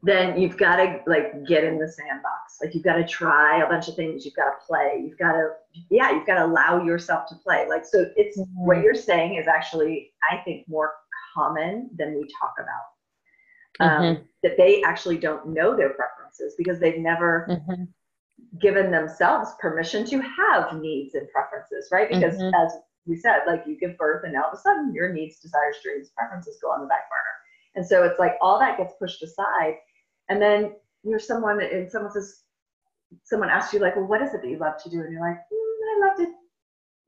[0.03, 2.59] then you've got to like get in the sandbox.
[2.61, 4.25] Like you've got to try a bunch of things.
[4.25, 5.01] You've got to play.
[5.05, 5.51] You've got to,
[5.91, 7.67] yeah, you've got to allow yourself to play.
[7.69, 8.67] Like, so it's mm-hmm.
[8.67, 10.93] what you're saying is actually, I think, more
[11.35, 12.92] common than we talk about.
[13.81, 14.23] Um, mm-hmm.
[14.43, 17.85] That they actually don't know their preferences because they've never mm-hmm.
[18.61, 22.09] given themselves permission to have needs and preferences, right?
[22.09, 22.55] Because mm-hmm.
[22.55, 22.73] as
[23.07, 25.77] we said, like you give birth and now all of a sudden your needs, desires,
[25.83, 27.77] dreams, preferences go on the back burner.
[27.77, 29.77] And so it's like all that gets pushed aside
[30.29, 32.43] and then you're someone and someone says,
[33.25, 35.01] someone asks you like, well, what is it that you love to do?
[35.01, 36.33] And you're like, mm, I love to,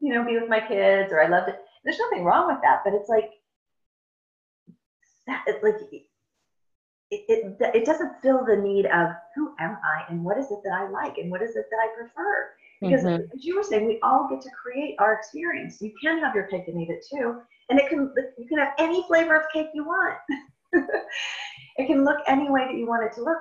[0.01, 1.57] you know, be with my kids, or I love to.
[1.85, 3.31] There's nothing wrong with that, but it's like
[5.27, 5.45] that.
[5.47, 5.77] It's like
[7.11, 10.59] it, it, it doesn't fill the need of who am I and what is it
[10.65, 12.51] that I like and what is it that I prefer.
[12.81, 13.23] Because mm-hmm.
[13.35, 15.81] as you were saying, we all get to create our experience.
[15.81, 17.41] You can have your cake and eat it too,
[17.71, 20.19] and it can you can have any flavor of cake you want.
[20.73, 23.39] it can look any way that you want it to look.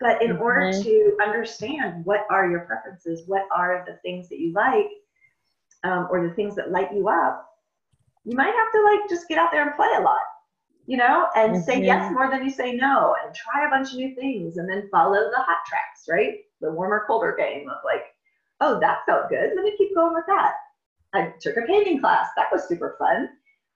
[0.00, 0.42] But in mm-hmm.
[0.42, 4.88] order to understand what are your preferences, what are the things that you like,
[5.84, 7.46] um, or the things that light you up,
[8.24, 10.20] you might have to like just get out there and play a lot,
[10.86, 11.62] you know, and mm-hmm.
[11.62, 14.68] say yes more than you say no, and try a bunch of new things, and
[14.68, 16.38] then follow the hot tracks, right?
[16.60, 18.04] The warmer, colder game of like,
[18.60, 19.52] oh, that felt good.
[19.54, 20.54] Let me keep going with that.
[21.12, 22.28] I took a painting class.
[22.36, 23.28] That was super fun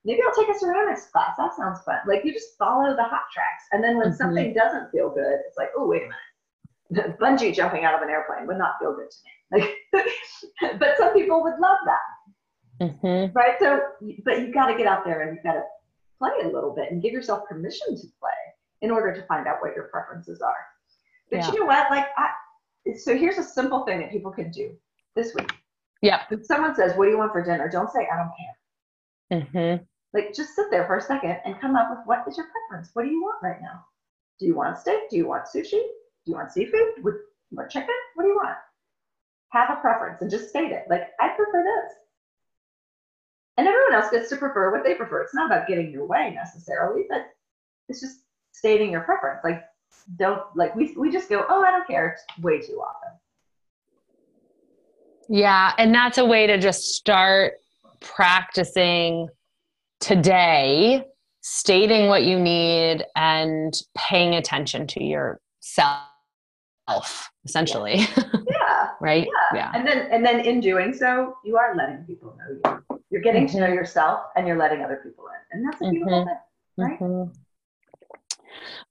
[0.05, 1.35] maybe I'll take a ceramics class.
[1.37, 1.97] That sounds fun.
[2.07, 3.63] Like you just follow the hot tracks.
[3.71, 4.15] And then when mm-hmm.
[4.15, 7.17] something doesn't feel good, it's like, oh, wait a minute.
[7.19, 9.67] Bungee jumping out of an airplane would not feel good to me.
[9.91, 12.85] Like, but some people would love that.
[12.85, 13.33] Mm-hmm.
[13.35, 13.55] Right.
[13.59, 13.81] So,
[14.23, 15.63] but you've got to get out there and you've got to
[16.17, 18.31] play a little bit and give yourself permission to play
[18.81, 20.65] in order to find out what your preferences are.
[21.29, 21.51] But yeah.
[21.51, 21.89] you know what?
[21.89, 22.29] Like, I,
[22.97, 24.75] so here's a simple thing that people can do
[25.15, 25.51] this week.
[26.01, 26.21] Yeah.
[26.29, 27.69] If someone says, What do you want for dinner?
[27.69, 28.55] Don't say, I don't care.
[29.31, 29.83] Mm-hmm.
[30.13, 32.91] Like just sit there for a second and come up with what is your preference?
[32.93, 33.83] What do you want right now?
[34.39, 35.09] Do you want steak?
[35.09, 35.71] Do you want sushi?
[35.71, 37.03] Do you want seafood?
[37.03, 37.15] Would
[37.51, 37.95] you want chicken?
[38.13, 38.57] What do you want?
[39.49, 40.85] Have a preference and just state it.
[40.89, 41.93] Like, I prefer this.
[43.57, 45.21] And everyone else gets to prefer what they prefer.
[45.21, 47.27] It's not about getting your way necessarily, but
[47.87, 48.19] it's just
[48.51, 49.41] stating your preference.
[49.43, 49.63] Like,
[50.17, 52.09] don't like we we just go, oh, I don't care.
[52.09, 53.11] It's way too often.
[55.29, 57.53] Yeah, and that's a way to just start
[58.01, 59.29] practicing
[59.99, 61.03] today
[61.41, 65.99] stating what you need and paying attention to yourself
[67.45, 68.89] essentially yeah, yeah.
[69.01, 69.55] right yeah.
[69.55, 69.71] yeah.
[69.75, 72.84] and then and then in doing so you are letting people know you
[73.15, 73.59] you're getting mm-hmm.
[73.59, 76.27] to know yourself and you're letting other people in and that's a beautiful mm-hmm.
[76.27, 77.31] thing right mm-hmm.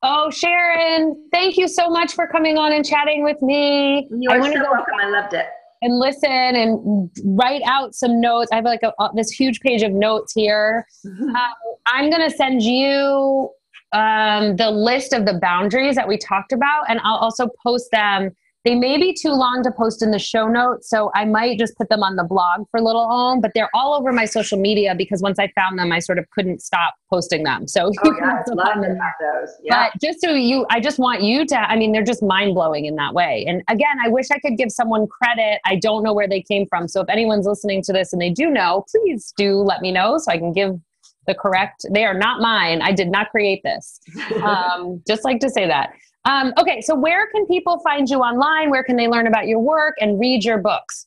[0.03, 4.07] Oh, Sharon, thank you so much for coming on and chatting with me.
[4.11, 4.95] You are so welcome.
[5.01, 5.47] I loved it
[5.81, 8.51] and listen and write out some notes.
[8.53, 10.87] I have like a, this huge page of notes here.
[11.07, 11.35] Mm-hmm.
[11.35, 11.49] Uh,
[11.87, 13.51] I'm going to send you
[13.93, 18.35] um, the list of the boundaries that we talked about, and I'll also post them
[18.65, 21.77] they may be too long to post in the show notes, so I might just
[21.77, 24.95] put them on the blog for Little Home, but they're all over my social media
[24.97, 27.69] because once I found them, I sort of couldn't stop posting them.
[27.69, 28.99] So oh, you yeah, can love them.
[29.21, 29.51] those.
[29.63, 29.91] Yeah.
[29.93, 32.87] But just so you, I just want you to, I mean, they're just mind blowing
[32.87, 33.45] in that way.
[33.47, 35.61] And again, I wish I could give someone credit.
[35.67, 36.89] I don't know where they came from.
[36.89, 40.17] So if anyone's listening to this and they do know, please do let me know
[40.17, 40.81] so I can give
[41.27, 42.81] the correct, they are not mine.
[42.83, 44.01] I did not create this.
[44.43, 45.95] Um, just like to say that.
[46.25, 48.71] Um, okay, so where can people find you online?
[48.71, 51.07] Where can they learn about your work and read your books?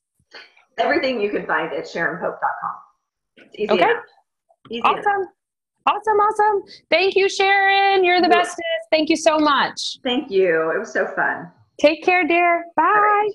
[0.78, 3.48] Everything you can find at SharonPope.com.
[3.56, 3.94] Easy okay.
[4.70, 5.02] Easy awesome.
[5.02, 5.30] Enough.
[5.88, 6.64] Awesome, awesome.
[6.90, 8.04] Thank you, Sharon.
[8.04, 8.62] You're the bestest.
[8.92, 10.00] Thank you so much.
[10.04, 10.72] Thank you.
[10.76, 11.50] It was so fun.
[11.80, 12.66] Take care, dear.
[12.76, 13.30] Bye.